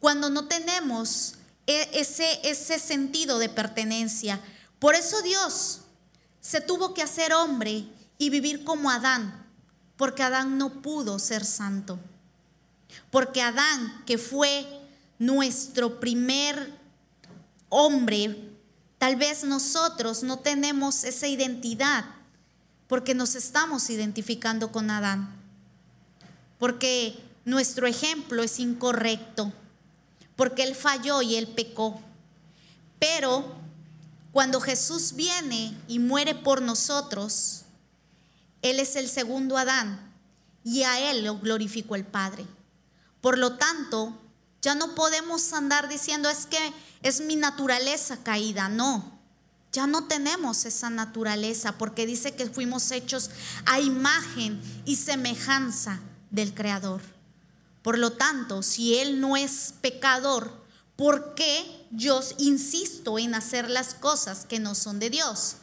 Cuando 0.00 0.28
no 0.28 0.48
tenemos 0.48 1.34
e, 1.66 2.00
ese, 2.00 2.40
ese 2.44 2.78
sentido 2.78 3.38
de 3.38 3.48
pertenencia. 3.48 4.40
Por 4.78 4.94
eso 4.94 5.20
Dios 5.22 5.80
se 6.40 6.60
tuvo 6.60 6.94
que 6.94 7.02
hacer 7.02 7.32
hombre 7.32 7.88
y 8.18 8.30
vivir 8.30 8.64
como 8.64 8.90
Adán, 8.90 9.46
porque 9.96 10.22
Adán 10.22 10.58
no 10.58 10.80
pudo 10.80 11.18
ser 11.18 11.44
santo. 11.44 11.98
Porque 13.10 13.42
Adán, 13.42 14.04
que 14.06 14.16
fue 14.16 14.66
nuestro 15.18 15.98
primer 15.98 16.72
hombre, 17.68 18.45
tal 18.98 19.16
vez 19.16 19.44
nosotros 19.44 20.22
no 20.22 20.38
tenemos 20.38 21.04
esa 21.04 21.26
identidad, 21.26 22.04
porque 22.88 23.14
nos 23.14 23.34
estamos 23.34 23.90
identificando 23.90 24.70
con 24.70 24.90
Adán. 24.90 25.34
Porque 26.58 27.18
nuestro 27.44 27.86
ejemplo 27.86 28.42
es 28.42 28.58
incorrecto, 28.58 29.52
porque 30.36 30.62
él 30.62 30.74
falló 30.74 31.22
y 31.22 31.36
él 31.36 31.48
pecó. 31.48 32.00
Pero 32.98 33.54
cuando 34.32 34.60
Jesús 34.60 35.14
viene 35.14 35.76
y 35.88 35.98
muere 35.98 36.34
por 36.34 36.62
nosotros, 36.62 37.62
él 38.62 38.80
es 38.80 38.96
el 38.96 39.08
segundo 39.08 39.56
Adán 39.56 40.12
y 40.64 40.82
a 40.82 41.10
Él 41.10 41.24
lo 41.24 41.38
glorificó 41.38 41.94
el 41.94 42.04
Padre. 42.04 42.44
Por 43.20 43.38
lo 43.38 43.56
tanto, 43.56 44.18
ya 44.60 44.74
no 44.74 44.96
podemos 44.96 45.52
andar 45.52 45.88
diciendo 45.88 46.28
es 46.28 46.46
que 46.46 46.58
es 47.02 47.20
mi 47.20 47.36
naturaleza 47.36 48.22
caída. 48.22 48.68
No, 48.68 49.18
ya 49.72 49.86
no 49.86 50.04
tenemos 50.04 50.64
esa 50.64 50.90
naturaleza 50.90 51.72
porque 51.78 52.06
dice 52.06 52.34
que 52.34 52.46
fuimos 52.46 52.90
hechos 52.90 53.30
a 53.66 53.80
imagen 53.80 54.60
y 54.84 54.96
semejanza 54.96 56.00
del 56.30 56.54
Creador. 56.54 57.02
Por 57.82 57.98
lo 57.98 58.12
tanto, 58.12 58.62
si 58.62 58.96
Él 58.98 59.20
no 59.20 59.36
es 59.36 59.74
pecador, 59.80 60.64
¿por 60.96 61.34
qué 61.34 61.86
yo 61.90 62.20
insisto 62.38 63.18
en 63.18 63.34
hacer 63.34 63.70
las 63.70 63.94
cosas 63.94 64.44
que 64.44 64.58
no 64.58 64.74
son 64.74 64.98
de 64.98 65.10
Dios? 65.10 65.56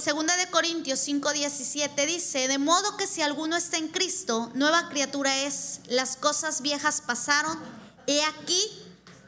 Segunda 0.00 0.34
de 0.38 0.48
Corintios 0.50 1.06
5:17 1.06 2.06
dice, 2.06 2.48
de 2.48 2.56
modo 2.56 2.96
que 2.96 3.06
si 3.06 3.20
alguno 3.20 3.54
está 3.54 3.76
en 3.76 3.88
Cristo, 3.88 4.50
nueva 4.54 4.88
criatura 4.88 5.42
es, 5.42 5.80
las 5.88 6.16
cosas 6.16 6.62
viejas 6.62 7.02
pasaron, 7.02 7.58
he 8.06 8.24
aquí, 8.24 8.60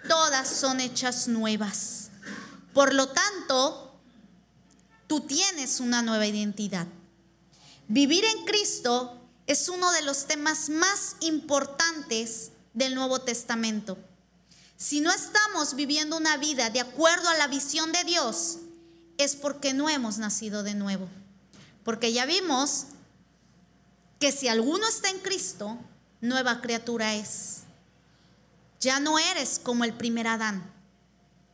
todas 0.08 0.48
son 0.48 0.80
hechas 0.80 1.28
nuevas. 1.28 2.10
Por 2.72 2.94
lo 2.94 3.08
tanto, 3.08 3.98
tú 5.06 5.20
tienes 5.20 5.80
una 5.80 6.02
nueva 6.02 6.26
identidad. 6.26 6.86
Vivir 7.88 8.24
en 8.24 8.44
Cristo 8.44 9.20
es 9.46 9.68
uno 9.68 9.90
de 9.92 10.02
los 10.02 10.26
temas 10.26 10.68
más 10.68 11.16
importantes 11.20 12.52
del 12.72 12.94
Nuevo 12.94 13.20
Testamento. 13.20 13.98
Si 14.76 15.00
no 15.00 15.10
estamos 15.10 15.74
viviendo 15.74 16.16
una 16.16 16.36
vida 16.36 16.70
de 16.70 16.80
acuerdo 16.80 17.28
a 17.28 17.36
la 17.36 17.48
visión 17.48 17.90
de 17.92 18.04
Dios, 18.04 18.58
es 19.18 19.36
porque 19.36 19.74
no 19.74 19.90
hemos 19.90 20.18
nacido 20.18 20.62
de 20.62 20.74
nuevo. 20.74 21.08
Porque 21.84 22.12
ya 22.12 22.26
vimos 22.26 22.84
que 24.20 24.32
si 24.32 24.48
alguno 24.48 24.86
está 24.86 25.10
en 25.10 25.18
Cristo, 25.18 25.76
nueva 26.20 26.60
criatura 26.60 27.14
es. 27.14 27.62
Ya 28.80 28.98
no 29.00 29.18
eres 29.18 29.60
como 29.62 29.84
el 29.84 29.92
primer 29.94 30.26
Adán, 30.26 30.72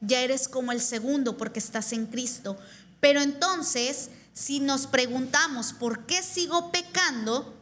ya 0.01 0.21
eres 0.21 0.49
como 0.49 0.73
el 0.73 0.81
segundo 0.81 1.37
porque 1.37 1.59
estás 1.59 1.93
en 1.93 2.07
Cristo. 2.07 2.57
Pero 3.01 3.21
entonces, 3.21 4.11
si 4.33 4.61
nos 4.61 4.87
preguntamos 4.87 5.73
por 5.73 6.07
qué 6.07 6.23
sigo 6.23 6.71
pecando, 6.73 7.55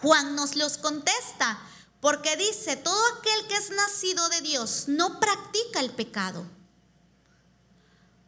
Juan 0.00 0.36
nos 0.36 0.56
los 0.56 0.78
contesta, 0.78 1.58
porque 2.00 2.36
dice, 2.36 2.76
todo 2.76 3.00
aquel 3.18 3.48
que 3.48 3.56
es 3.56 3.70
nacido 3.70 4.28
de 4.28 4.40
Dios 4.42 4.84
no 4.86 5.18
practica 5.18 5.80
el 5.80 5.90
pecado 5.90 6.46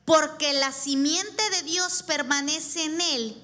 porque 0.08 0.54
la 0.54 0.72
simiente 0.72 1.50
de 1.50 1.64
Dios 1.64 2.02
permanece 2.02 2.82
en 2.82 2.98
él 2.98 3.42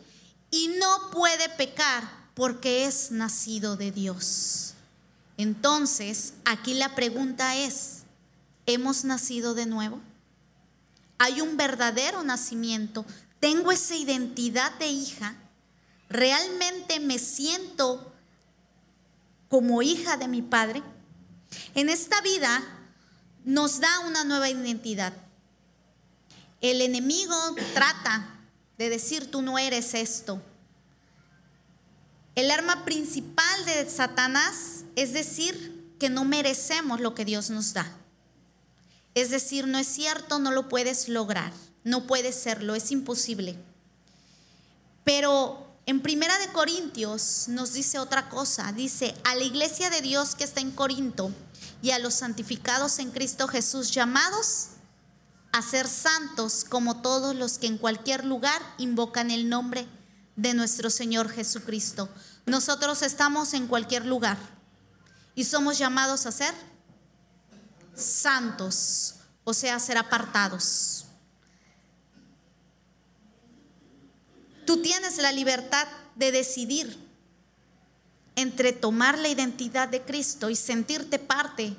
y 0.50 0.68
no 0.68 1.10
puede 1.10 1.50
pecar 1.50 2.10
porque 2.32 2.86
es 2.86 3.10
nacido 3.10 3.76
de 3.76 3.92
Dios. 3.92 4.72
Entonces, 5.36 6.34
aquí 6.44 6.74
la 6.74 6.94
pregunta 6.94 7.56
es, 7.56 8.02
¿hemos 8.66 9.04
nacido 9.04 9.54
de 9.54 9.66
nuevo? 9.66 10.00
¿Hay 11.18 11.40
un 11.40 11.56
verdadero 11.56 12.22
nacimiento? 12.22 13.04
¿Tengo 13.40 13.72
esa 13.72 13.96
identidad 13.96 14.72
de 14.78 14.88
hija? 14.88 15.34
¿Realmente 16.08 17.00
me 17.00 17.18
siento 17.18 18.12
como 19.48 19.82
hija 19.82 20.16
de 20.16 20.28
mi 20.28 20.42
padre? 20.42 20.82
En 21.74 21.88
esta 21.88 22.20
vida 22.20 22.62
nos 23.44 23.80
da 23.80 24.00
una 24.00 24.24
nueva 24.24 24.48
identidad. 24.48 25.12
El 26.60 26.80
enemigo 26.80 27.36
trata 27.74 28.40
de 28.78 28.88
decir 28.88 29.30
tú 29.30 29.42
no 29.42 29.58
eres 29.58 29.94
esto. 29.94 30.40
El 32.34 32.50
arma 32.50 32.84
principal 32.84 33.64
de 33.66 33.88
Satanás 33.88 34.83
es 34.96 35.12
decir 35.12 35.94
que 35.98 36.10
no 36.10 36.24
merecemos 36.24 37.00
lo 37.00 37.14
que 37.14 37.24
Dios 37.24 37.50
nos 37.50 37.72
da. 37.72 37.86
Es 39.14 39.30
decir, 39.30 39.66
no 39.66 39.78
es 39.78 39.86
cierto, 39.86 40.38
no 40.38 40.50
lo 40.50 40.68
puedes 40.68 41.08
lograr, 41.08 41.52
no 41.84 42.06
puedes 42.06 42.34
serlo, 42.34 42.74
es 42.74 42.90
imposible. 42.90 43.56
Pero 45.04 45.66
en 45.86 46.00
Primera 46.00 46.36
de 46.38 46.48
Corintios 46.48 47.44
nos 47.48 47.74
dice 47.74 47.98
otra 47.98 48.28
cosa, 48.28 48.72
dice, 48.72 49.14
a 49.24 49.34
la 49.34 49.44
iglesia 49.44 49.90
de 49.90 50.00
Dios 50.00 50.34
que 50.34 50.44
está 50.44 50.60
en 50.60 50.70
Corinto 50.72 51.30
y 51.82 51.90
a 51.90 51.98
los 51.98 52.14
santificados 52.14 52.98
en 52.98 53.10
Cristo 53.10 53.46
Jesús 53.46 53.90
llamados 53.90 54.68
a 55.52 55.62
ser 55.62 55.86
santos 55.86 56.64
como 56.64 57.02
todos 57.02 57.36
los 57.36 57.58
que 57.58 57.66
en 57.66 57.78
cualquier 57.78 58.24
lugar 58.24 58.60
invocan 58.78 59.30
el 59.30 59.48
nombre 59.48 59.86
de 60.34 60.54
nuestro 60.54 60.90
Señor 60.90 61.28
Jesucristo. 61.28 62.08
Nosotros 62.46 63.02
estamos 63.02 63.54
en 63.54 63.68
cualquier 63.68 64.06
lugar 64.06 64.53
y 65.34 65.44
somos 65.44 65.78
llamados 65.78 66.26
a 66.26 66.32
ser 66.32 66.54
santos, 67.94 69.16
o 69.44 69.52
sea, 69.54 69.76
a 69.76 69.80
ser 69.80 69.98
apartados. 69.98 71.06
Tú 74.66 74.80
tienes 74.80 75.18
la 75.18 75.32
libertad 75.32 75.86
de 76.14 76.32
decidir 76.32 76.98
entre 78.36 78.72
tomar 78.72 79.18
la 79.18 79.28
identidad 79.28 79.88
de 79.88 80.02
Cristo 80.02 80.50
y 80.50 80.56
sentirte 80.56 81.18
parte 81.18 81.76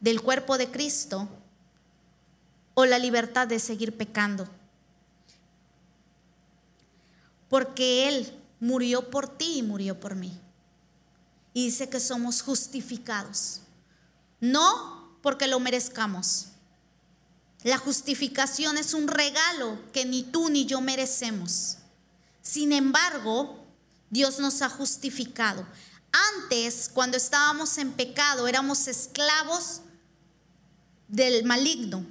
del 0.00 0.22
cuerpo 0.22 0.58
de 0.58 0.70
Cristo 0.70 1.28
o 2.74 2.86
la 2.86 2.98
libertad 2.98 3.46
de 3.46 3.58
seguir 3.58 3.96
pecando. 3.96 4.48
Porque 7.48 8.08
Él 8.08 8.32
murió 8.60 9.10
por 9.10 9.28
ti 9.28 9.58
y 9.58 9.62
murió 9.62 9.98
por 10.00 10.14
mí. 10.14 10.40
Y 11.52 11.66
dice 11.66 11.88
que 11.88 12.00
somos 12.00 12.42
justificados. 12.42 13.60
No 14.40 15.18
porque 15.22 15.46
lo 15.46 15.60
merezcamos. 15.60 16.46
La 17.62 17.76
justificación 17.76 18.78
es 18.78 18.94
un 18.94 19.06
regalo 19.06 19.78
que 19.92 20.04
ni 20.04 20.22
tú 20.22 20.48
ni 20.48 20.64
yo 20.64 20.80
merecemos. 20.80 21.76
Sin 22.40 22.72
embargo, 22.72 23.66
Dios 24.08 24.38
nos 24.38 24.62
ha 24.62 24.70
justificado. 24.70 25.66
Antes, 26.38 26.90
cuando 26.92 27.16
estábamos 27.16 27.76
en 27.78 27.92
pecado, 27.92 28.48
éramos 28.48 28.88
esclavos 28.88 29.82
del 31.06 31.44
maligno, 31.44 32.04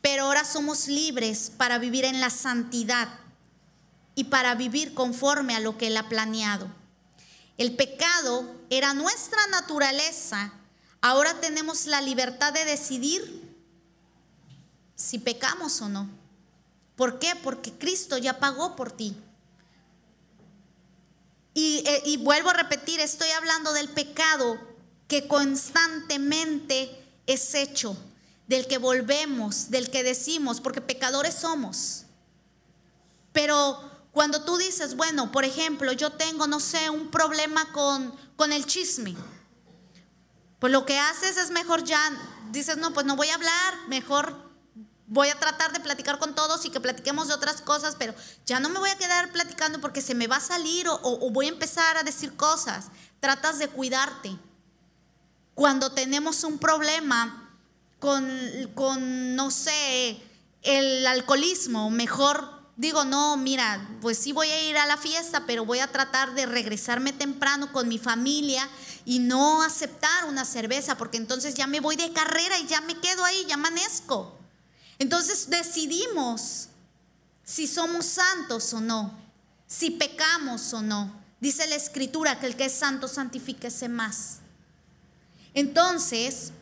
pero 0.00 0.24
ahora 0.24 0.44
somos 0.44 0.86
libres 0.86 1.50
para 1.56 1.78
vivir 1.78 2.04
en 2.04 2.20
la 2.20 2.30
santidad 2.30 3.08
y 4.14 4.24
para 4.24 4.54
vivir 4.54 4.94
conforme 4.94 5.56
a 5.56 5.60
lo 5.60 5.76
que 5.76 5.88
Él 5.88 5.96
ha 5.96 6.08
planeado. 6.08 6.68
El 7.58 7.74
pecado 7.74 8.53
era 8.76 8.94
nuestra 8.94 9.46
naturaleza, 9.48 10.52
ahora 11.00 11.40
tenemos 11.40 11.86
la 11.86 12.00
libertad 12.00 12.52
de 12.52 12.64
decidir 12.64 13.42
si 14.94 15.18
pecamos 15.18 15.80
o 15.80 15.88
no. 15.88 16.08
¿Por 16.96 17.18
qué? 17.18 17.34
Porque 17.42 17.72
Cristo 17.72 18.18
ya 18.18 18.38
pagó 18.38 18.76
por 18.76 18.92
ti. 18.92 19.16
Y, 21.52 21.84
eh, 21.86 22.16
vuelvo 22.18 22.50
a 22.50 22.54
repetir, 22.54 23.00
estoy 23.00 23.30
hablando 23.30 23.72
del 23.72 23.88
pecado 23.88 24.58
que 25.06 25.28
constantemente 25.28 26.90
es 27.26 27.54
hecho, 27.54 27.96
del 28.48 28.66
que 28.66 28.78
volvemos, 28.78 29.70
del 29.70 29.90
que 29.90 30.02
decimos, 30.02 30.60
porque 30.60 30.80
pecadores 30.80 31.34
somos. 31.34 32.04
Pero 33.32 33.93
cuando 34.14 34.44
tú 34.44 34.56
dices, 34.56 34.94
bueno, 34.94 35.32
por 35.32 35.44
ejemplo, 35.44 35.90
yo 35.90 36.12
tengo, 36.12 36.46
no 36.46 36.60
sé, 36.60 36.88
un 36.88 37.10
problema 37.10 37.72
con, 37.72 38.14
con 38.36 38.52
el 38.52 38.64
chisme, 38.64 39.16
pues 40.60 40.72
lo 40.72 40.86
que 40.86 40.96
haces 41.00 41.36
es 41.36 41.50
mejor 41.50 41.82
ya, 41.82 41.98
dices, 42.52 42.76
no, 42.76 42.94
pues 42.94 43.04
no 43.04 43.16
voy 43.16 43.28
a 43.28 43.34
hablar, 43.34 43.74
mejor 43.88 44.54
voy 45.08 45.30
a 45.30 45.38
tratar 45.40 45.72
de 45.72 45.80
platicar 45.80 46.20
con 46.20 46.32
todos 46.36 46.64
y 46.64 46.70
que 46.70 46.78
platiquemos 46.78 47.26
de 47.26 47.34
otras 47.34 47.60
cosas, 47.60 47.96
pero 47.98 48.14
ya 48.46 48.60
no 48.60 48.68
me 48.68 48.78
voy 48.78 48.90
a 48.90 48.96
quedar 48.96 49.32
platicando 49.32 49.80
porque 49.80 50.00
se 50.00 50.14
me 50.14 50.28
va 50.28 50.36
a 50.36 50.40
salir 50.40 50.86
o, 50.88 51.00
o 51.02 51.30
voy 51.30 51.46
a 51.46 51.50
empezar 51.50 51.96
a 51.96 52.04
decir 52.04 52.36
cosas. 52.36 52.86
Tratas 53.18 53.58
de 53.58 53.68
cuidarte. 53.68 54.38
Cuando 55.54 55.90
tenemos 55.90 56.44
un 56.44 56.58
problema 56.58 57.50
con, 57.98 58.30
con 58.74 59.34
no 59.34 59.50
sé, 59.50 60.22
el 60.62 61.04
alcoholismo, 61.04 61.90
mejor 61.90 62.53
digo, 62.76 63.04
no, 63.04 63.36
mira, 63.36 63.88
pues 64.00 64.18
sí 64.18 64.32
voy 64.32 64.48
a 64.48 64.68
ir 64.68 64.76
a 64.76 64.86
la 64.86 64.96
fiesta, 64.96 65.44
pero 65.46 65.64
voy 65.64 65.78
a 65.78 65.92
tratar 65.92 66.34
de 66.34 66.46
regresarme 66.46 67.12
temprano 67.12 67.72
con 67.72 67.88
mi 67.88 67.98
familia 67.98 68.68
y 69.04 69.18
no 69.18 69.62
aceptar 69.62 70.24
una 70.26 70.44
cerveza, 70.44 70.96
porque 70.96 71.16
entonces 71.16 71.54
ya 71.54 71.66
me 71.66 71.80
voy 71.80 71.96
de 71.96 72.12
carrera 72.12 72.58
y 72.58 72.66
ya 72.66 72.80
me 72.80 72.98
quedo 72.98 73.24
ahí, 73.24 73.44
ya 73.46 73.54
amanezco. 73.54 74.36
Entonces 74.98 75.50
decidimos 75.50 76.68
si 77.44 77.66
somos 77.66 78.06
santos 78.06 78.72
o 78.72 78.80
no, 78.80 79.16
si 79.66 79.90
pecamos 79.90 80.72
o 80.72 80.82
no. 80.82 81.22
Dice 81.40 81.66
la 81.66 81.74
escritura 81.74 82.40
que 82.40 82.46
el 82.46 82.56
que 82.56 82.66
es 82.66 82.72
santo 82.72 83.06
santifíquese 83.06 83.88
más. 83.88 84.38
Entonces, 85.52 86.52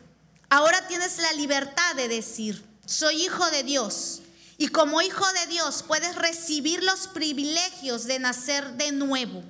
ahora 0.49 0.87
tienes 0.87 1.17
la 1.19 1.31
libertad 1.33 1.95
de 1.95 2.09
decir, 2.09 2.65
soy 2.85 3.23
hijo 3.23 3.49
de 3.51 3.63
Dios 3.63 4.22
y 4.57 4.67
como 4.67 5.01
hijo 5.01 5.25
de 5.41 5.47
Dios 5.47 5.83
puedes 5.83 6.15
recibir 6.15 6.83
los 6.83 7.07
privilegios 7.07 8.05
de 8.05 8.19
nacer 8.19 8.73
de 8.73 8.91
nuevo. 8.91 9.43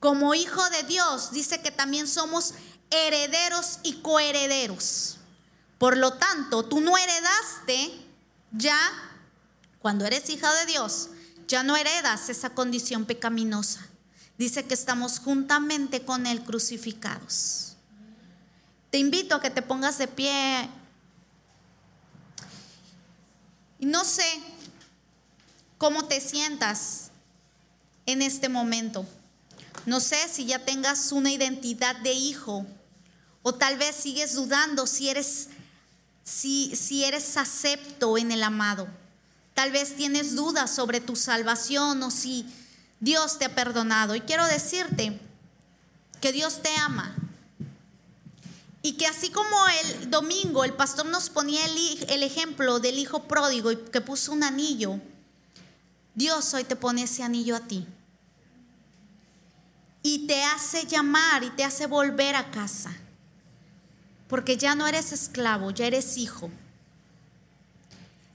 Como 0.00 0.34
hijo 0.34 0.62
de 0.70 0.82
Dios 0.84 1.32
dice 1.32 1.60
que 1.60 1.70
también 1.70 2.06
somos 2.06 2.54
herederos 2.90 3.80
y 3.82 3.94
coherederos. 3.94 5.16
Por 5.78 5.96
lo 5.96 6.14
tanto, 6.14 6.64
tú 6.64 6.80
no 6.80 6.96
heredaste 6.96 7.92
ya, 8.52 8.78
cuando 9.80 10.06
eres 10.06 10.28
hija 10.30 10.52
de 10.54 10.66
Dios, 10.66 11.10
ya 11.48 11.62
no 11.62 11.76
heredas 11.76 12.28
esa 12.28 12.50
condición 12.50 13.04
pecaminosa. 13.04 13.86
Dice 14.38 14.64
que 14.64 14.74
estamos 14.74 15.18
juntamente 15.18 16.04
con 16.04 16.26
Él 16.26 16.42
crucificados. 16.44 17.76
Te 18.90 18.98
invito 18.98 19.34
a 19.34 19.40
que 19.40 19.50
te 19.50 19.62
pongas 19.62 19.98
de 19.98 20.08
pie 20.08 20.68
no 23.78 24.04
sé 24.04 24.26
cómo 25.78 26.06
te 26.06 26.20
sientas 26.20 27.10
en 28.06 28.22
este 28.22 28.48
momento. 28.48 29.06
No 29.84 30.00
sé 30.00 30.16
si 30.28 30.46
ya 30.46 30.64
tengas 30.64 31.12
una 31.12 31.30
identidad 31.30 31.96
de 31.96 32.12
hijo 32.12 32.66
o 33.42 33.54
tal 33.54 33.76
vez 33.76 33.94
sigues 33.94 34.34
dudando 34.34 34.86
si 34.86 35.08
eres 35.08 35.48
si, 36.24 36.74
si 36.74 37.04
eres 37.04 37.36
acepto 37.36 38.18
en 38.18 38.32
el 38.32 38.42
amado. 38.42 38.88
Tal 39.54 39.70
vez 39.70 39.94
tienes 39.94 40.34
dudas 40.34 40.74
sobre 40.74 41.00
tu 41.00 41.14
salvación 41.14 42.02
o 42.02 42.10
si 42.10 42.46
Dios 42.98 43.38
te 43.38 43.44
ha 43.44 43.54
perdonado. 43.54 44.14
Y 44.14 44.20
quiero 44.22 44.44
decirte 44.46 45.20
que 46.20 46.32
Dios 46.32 46.62
te 46.62 46.74
ama 46.76 47.14
y 48.86 48.92
que 48.92 49.08
así 49.08 49.30
como 49.30 49.56
el 49.82 50.12
domingo 50.12 50.62
el 50.62 50.72
pastor 50.72 51.06
nos 51.06 51.28
ponía 51.28 51.58
el, 51.66 52.22
ejemplo 52.22 52.78
del 52.78 53.00
hijo 53.00 53.24
pródigo 53.24 53.72
y 53.72 53.76
que 53.76 54.00
puso 54.00 54.30
un 54.30 54.44
anillo, 54.44 55.00
Dios 56.14 56.54
hoy 56.54 56.62
te 56.62 56.76
pone 56.76 57.02
ese 57.02 57.24
anillo 57.24 57.56
a 57.56 57.60
ti. 57.66 57.84
Y 60.04 60.28
te 60.28 60.40
hace 60.44 60.86
llamar 60.86 61.42
y 61.42 61.50
te 61.50 61.64
hace 61.64 61.88
volver 61.88 62.36
a 62.36 62.52
casa. 62.52 62.96
Porque 64.28 64.56
ya 64.56 64.76
no 64.76 64.86
eres 64.86 65.10
esclavo, 65.10 65.72
ya 65.72 65.86
eres 65.88 66.16
hijo. 66.16 66.48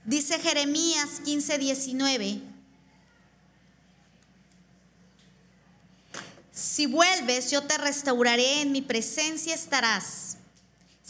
Dice 0.03 0.37
Jeremías 0.37 1.21
15, 1.23 1.59
19. 1.59 2.41
Si 6.51 6.87
vuelves, 6.87 7.51
yo 7.51 7.63
te 7.63 7.77
restauraré, 7.77 8.63
en 8.63 8.73
mi 8.73 8.81
presencia 8.81 9.55
estarás 9.55 10.39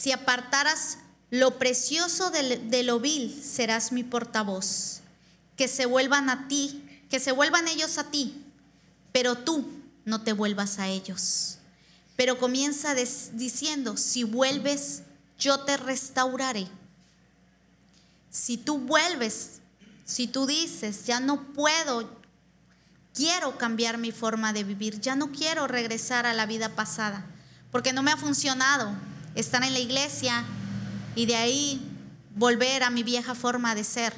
si 0.01 0.11
apartaras 0.11 0.97
lo 1.29 1.59
precioso 1.59 2.31
de, 2.31 2.83
lo 2.83 2.99
vil, 2.99 3.39
serás 3.43 3.91
mi 3.91 4.03
portavoz. 4.03 5.01
Que 5.55 5.67
se 5.67 5.85
vuelvan 5.85 6.27
a 6.31 6.47
ti, 6.47 6.83
que 7.07 7.19
se 7.19 7.31
vuelvan 7.31 7.67
ellos 7.67 7.99
a 7.99 8.05
ti, 8.09 8.43
pero 9.11 9.37
tú 9.37 9.69
no 10.03 10.23
te 10.23 10.33
vuelvas 10.33 10.79
a 10.79 10.87
ellos. 10.87 11.59
Pero 12.15 12.39
comienza 12.39 12.95
diciendo, 12.95 13.95
si 13.95 14.23
vuelves, 14.23 15.03
yo 15.37 15.59
te 15.59 15.77
restauraré. 15.77 16.67
Si 18.31 18.57
tú 18.57 18.79
vuelves, 18.79 19.59
si 20.03 20.25
tú 20.25 20.47
dices, 20.47 21.05
ya 21.05 21.19
no 21.19 21.53
puedo, 21.53 22.09
quiero 23.13 23.55
cambiar 23.59 23.99
mi 23.99 24.11
forma 24.11 24.51
de 24.51 24.63
vivir, 24.63 24.99
ya 24.99 25.15
no 25.15 25.31
quiero 25.31 25.67
regresar 25.67 26.25
a 26.25 26.33
la 26.33 26.47
vida 26.47 26.69
pasada, 26.69 27.23
porque 27.71 27.93
no 27.93 28.01
me 28.01 28.11
ha 28.11 28.17
funcionado, 28.17 28.95
estar 29.35 29.63
en 29.63 29.73
la 29.73 29.79
iglesia 29.79 30.43
y 31.15 31.25
de 31.25 31.35
ahí 31.35 31.81
volver 32.35 32.83
a 32.83 32.89
mi 32.89 33.03
vieja 33.03 33.35
forma 33.35 33.75
de 33.75 33.83
ser. 33.83 34.13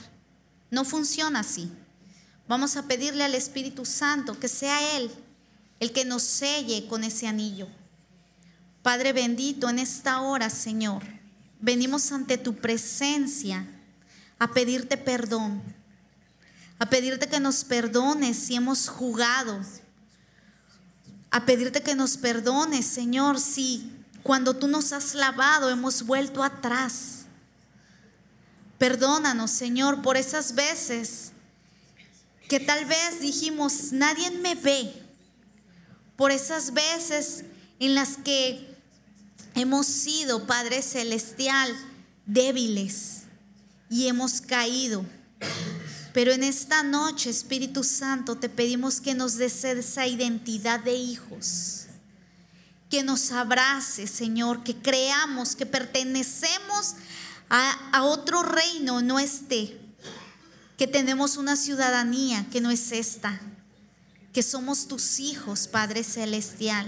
No 0.72 0.86
funciona 0.86 1.40
así. 1.40 1.72
Vamos 2.48 2.76
a 2.78 2.88
pedirle 2.88 3.24
al 3.24 3.36
Espíritu 3.36 3.86
Santo 3.86 4.40
que 4.40 4.48
sea 4.48 4.98
Él 4.98 5.12
el 5.80 5.92
que 5.92 6.06
nos 6.06 6.24
selle 6.24 6.88
con 6.88 7.04
ese 7.04 7.28
anillo. 7.28 7.68
Padre 8.82 9.14
bendito, 9.14 9.70
en 9.70 9.80
esta 9.80 10.22
hora, 10.22 10.50
Señor, 10.50 11.04
venimos 11.60 12.12
ante 12.12 12.38
tu 12.38 12.56
presencia 12.56 13.68
a 14.40 14.52
pedirte 14.52 14.98
perdón, 14.98 15.62
a 16.80 16.90
pedirte 16.90 17.28
que 17.28 17.40
nos 17.40 17.64
perdones 17.64 18.38
si 18.38 18.56
hemos 18.56 18.90
jugado, 18.90 19.62
a 21.32 21.46
pedirte 21.46 21.82
que 21.82 21.96
nos 21.96 22.18
perdones, 22.18 22.86
Señor, 22.86 23.40
si 23.40 23.90
cuando 24.24 24.56
tú 24.56 24.68
nos 24.68 24.94
has 24.94 25.14
lavado, 25.14 25.70
hemos 25.70 26.04
vuelto 26.04 26.44
atrás. 26.44 27.26
Perdónanos, 28.78 29.52
Señor, 29.52 30.02
por 30.02 30.18
esas 30.18 30.56
veces 30.56 31.32
que 32.48 32.60
tal 32.60 32.86
vez 32.86 33.20
dijimos, 33.20 33.92
nadie 33.92 34.32
me 34.32 34.56
ve, 34.56 34.94
por 36.16 36.32
esas 36.32 36.74
veces 36.74 37.44
en 37.80 37.96
las 37.96 38.18
que 38.18 38.78
hemos 39.56 39.88
sido, 39.88 40.46
Padre 40.46 40.82
Celestial, 40.82 41.74
débiles 42.26 43.24
y 43.90 44.08
hemos 44.08 44.42
caído. 44.42 45.06
Pero 46.14 46.32
en 46.32 46.44
esta 46.44 46.84
noche, 46.84 47.30
Espíritu 47.30 47.84
Santo, 47.84 48.36
te 48.36 48.50
pedimos 48.50 49.02
que 49.02 49.16
nos 49.16 49.36
des 49.36 49.64
esa 49.64 50.06
identidad 50.06 50.80
de 50.80 50.94
hijos, 50.94 51.83
que 52.94 53.02
nos 53.02 53.32
abrace, 53.32 54.06
Señor, 54.06 54.64
que 54.64 54.76
creamos 54.76 55.56
que 55.56 55.66
pertenecemos 55.66 56.94
a, 57.50 58.04
otro 58.04 58.44
reino, 58.44 59.02
no 59.02 59.18
este, 59.18 59.82
que 60.78 60.86
tenemos 60.86 61.38
una 61.38 61.56
ciudadanía 61.56 62.46
que 62.52 62.62
no 62.62 62.70
es 62.70 62.92
esta, 62.92 63.42
que 64.32 64.44
somos 64.44 64.88
tus 64.88 65.20
hijos, 65.20 65.68
Padre 65.68 66.04
Celestial, 66.04 66.86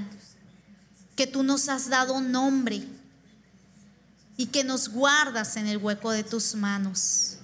que 1.15 1.25
tú 1.25 1.41
nos 1.41 1.69
has 1.69 1.89
dado 1.89 2.21
nombre 2.21 2.87
y 4.37 4.45
que 4.45 4.63
nos 4.63 4.89
guardas 4.89 5.57
en 5.57 5.65
el 5.65 5.79
hueco 5.79 6.11
de 6.11 6.23
tus 6.23 6.53
manos. 6.53 7.37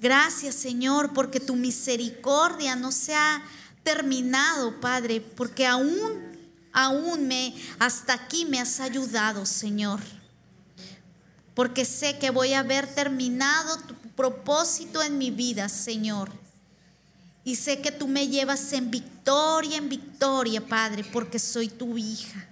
Gracias 0.00 0.54
Señor, 0.54 1.12
porque 1.12 1.40
tu 1.40 1.56
misericordia 1.56 2.74
no 2.74 2.90
se 2.90 3.14
ha 3.14 3.42
terminado, 3.82 4.80
Padre, 4.80 5.20
porque 5.20 5.66
aún, 5.66 6.27
aún 6.78 7.26
me, 7.26 7.54
hasta 7.78 8.14
aquí 8.14 8.44
me 8.44 8.60
has 8.60 8.80
ayudado, 8.80 9.46
Señor. 9.46 10.00
Porque 11.54 11.84
sé 11.84 12.18
que 12.18 12.30
voy 12.30 12.52
a 12.52 12.60
haber 12.60 12.86
terminado 12.86 13.78
tu 13.78 13.94
propósito 14.16 15.02
en 15.02 15.18
mi 15.18 15.30
vida, 15.30 15.68
Señor. 15.68 16.30
Y 17.44 17.56
sé 17.56 17.80
que 17.80 17.90
tú 17.90 18.06
me 18.06 18.28
llevas 18.28 18.72
en 18.72 18.90
victoria, 18.90 19.78
en 19.78 19.88
victoria, 19.88 20.64
Padre, 20.64 21.04
porque 21.04 21.38
soy 21.38 21.68
tu 21.68 21.98
hija. 21.98 22.46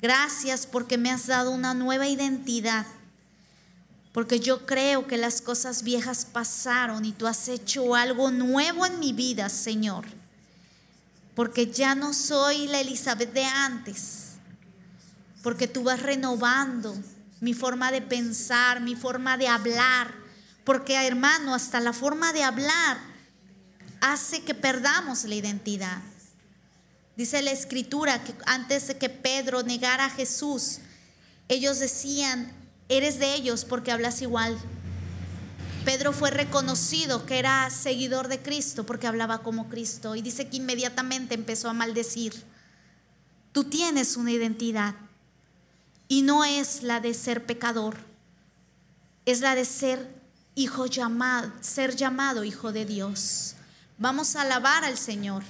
Gracias 0.00 0.66
porque 0.66 0.96
me 0.96 1.10
has 1.10 1.26
dado 1.26 1.50
una 1.50 1.74
nueva 1.74 2.08
identidad 2.08 2.86
porque 4.18 4.40
yo 4.40 4.66
creo 4.66 5.06
que 5.06 5.16
las 5.16 5.40
cosas 5.40 5.84
viejas 5.84 6.24
pasaron 6.24 7.04
y 7.04 7.12
tú 7.12 7.28
has 7.28 7.46
hecho 7.48 7.94
algo 7.94 8.32
nuevo 8.32 8.84
en 8.84 8.98
mi 8.98 9.12
vida, 9.12 9.48
Señor. 9.48 10.06
Porque 11.38 11.68
ya 11.68 11.94
no 11.94 12.14
soy 12.14 12.66
la 12.66 12.80
Elizabeth 12.80 13.32
de 13.32 13.44
antes. 13.44 14.30
Porque 15.40 15.68
tú 15.68 15.84
vas 15.84 16.02
renovando 16.02 17.00
mi 17.40 17.54
forma 17.54 17.92
de 17.92 18.02
pensar, 18.02 18.80
mi 18.80 18.96
forma 18.96 19.36
de 19.38 19.46
hablar. 19.46 20.12
Porque, 20.64 20.96
hermano, 21.06 21.54
hasta 21.54 21.78
la 21.78 21.92
forma 21.92 22.32
de 22.32 22.42
hablar 22.42 22.98
hace 24.00 24.42
que 24.42 24.52
perdamos 24.52 25.22
la 25.22 25.36
identidad. 25.36 26.02
Dice 27.16 27.40
la 27.40 27.52
escritura 27.52 28.24
que 28.24 28.34
antes 28.44 28.88
de 28.88 28.98
que 28.98 29.08
Pedro 29.08 29.62
negara 29.62 30.06
a 30.06 30.10
Jesús, 30.10 30.80
ellos 31.46 31.78
decían, 31.78 32.50
eres 32.88 33.20
de 33.20 33.34
ellos 33.34 33.64
porque 33.64 33.92
hablas 33.92 34.22
igual. 34.22 34.58
Pedro 35.84 36.12
fue 36.12 36.30
reconocido 36.30 37.24
que 37.26 37.38
era 37.38 37.68
seguidor 37.70 38.28
de 38.28 38.40
Cristo 38.40 38.84
porque 38.84 39.06
hablaba 39.06 39.42
como 39.42 39.68
Cristo 39.68 40.16
y 40.16 40.22
dice 40.22 40.48
que 40.48 40.58
inmediatamente 40.58 41.34
empezó 41.34 41.68
a 41.68 41.72
maldecir. 41.72 42.34
Tú 43.52 43.64
tienes 43.64 44.16
una 44.16 44.32
identidad 44.32 44.94
y 46.08 46.22
no 46.22 46.44
es 46.44 46.82
la 46.82 47.00
de 47.00 47.14
ser 47.14 47.46
pecador, 47.46 47.96
es 49.26 49.40
la 49.40 49.54
de 49.54 49.64
ser 49.64 50.14
hijo 50.54 50.86
llamado, 50.86 51.52
ser 51.60 51.96
llamado 51.96 52.44
hijo 52.44 52.72
de 52.72 52.84
Dios. 52.84 53.54
Vamos 53.98 54.36
a 54.36 54.42
alabar 54.42 54.84
al 54.84 54.96
Señor. 54.96 55.42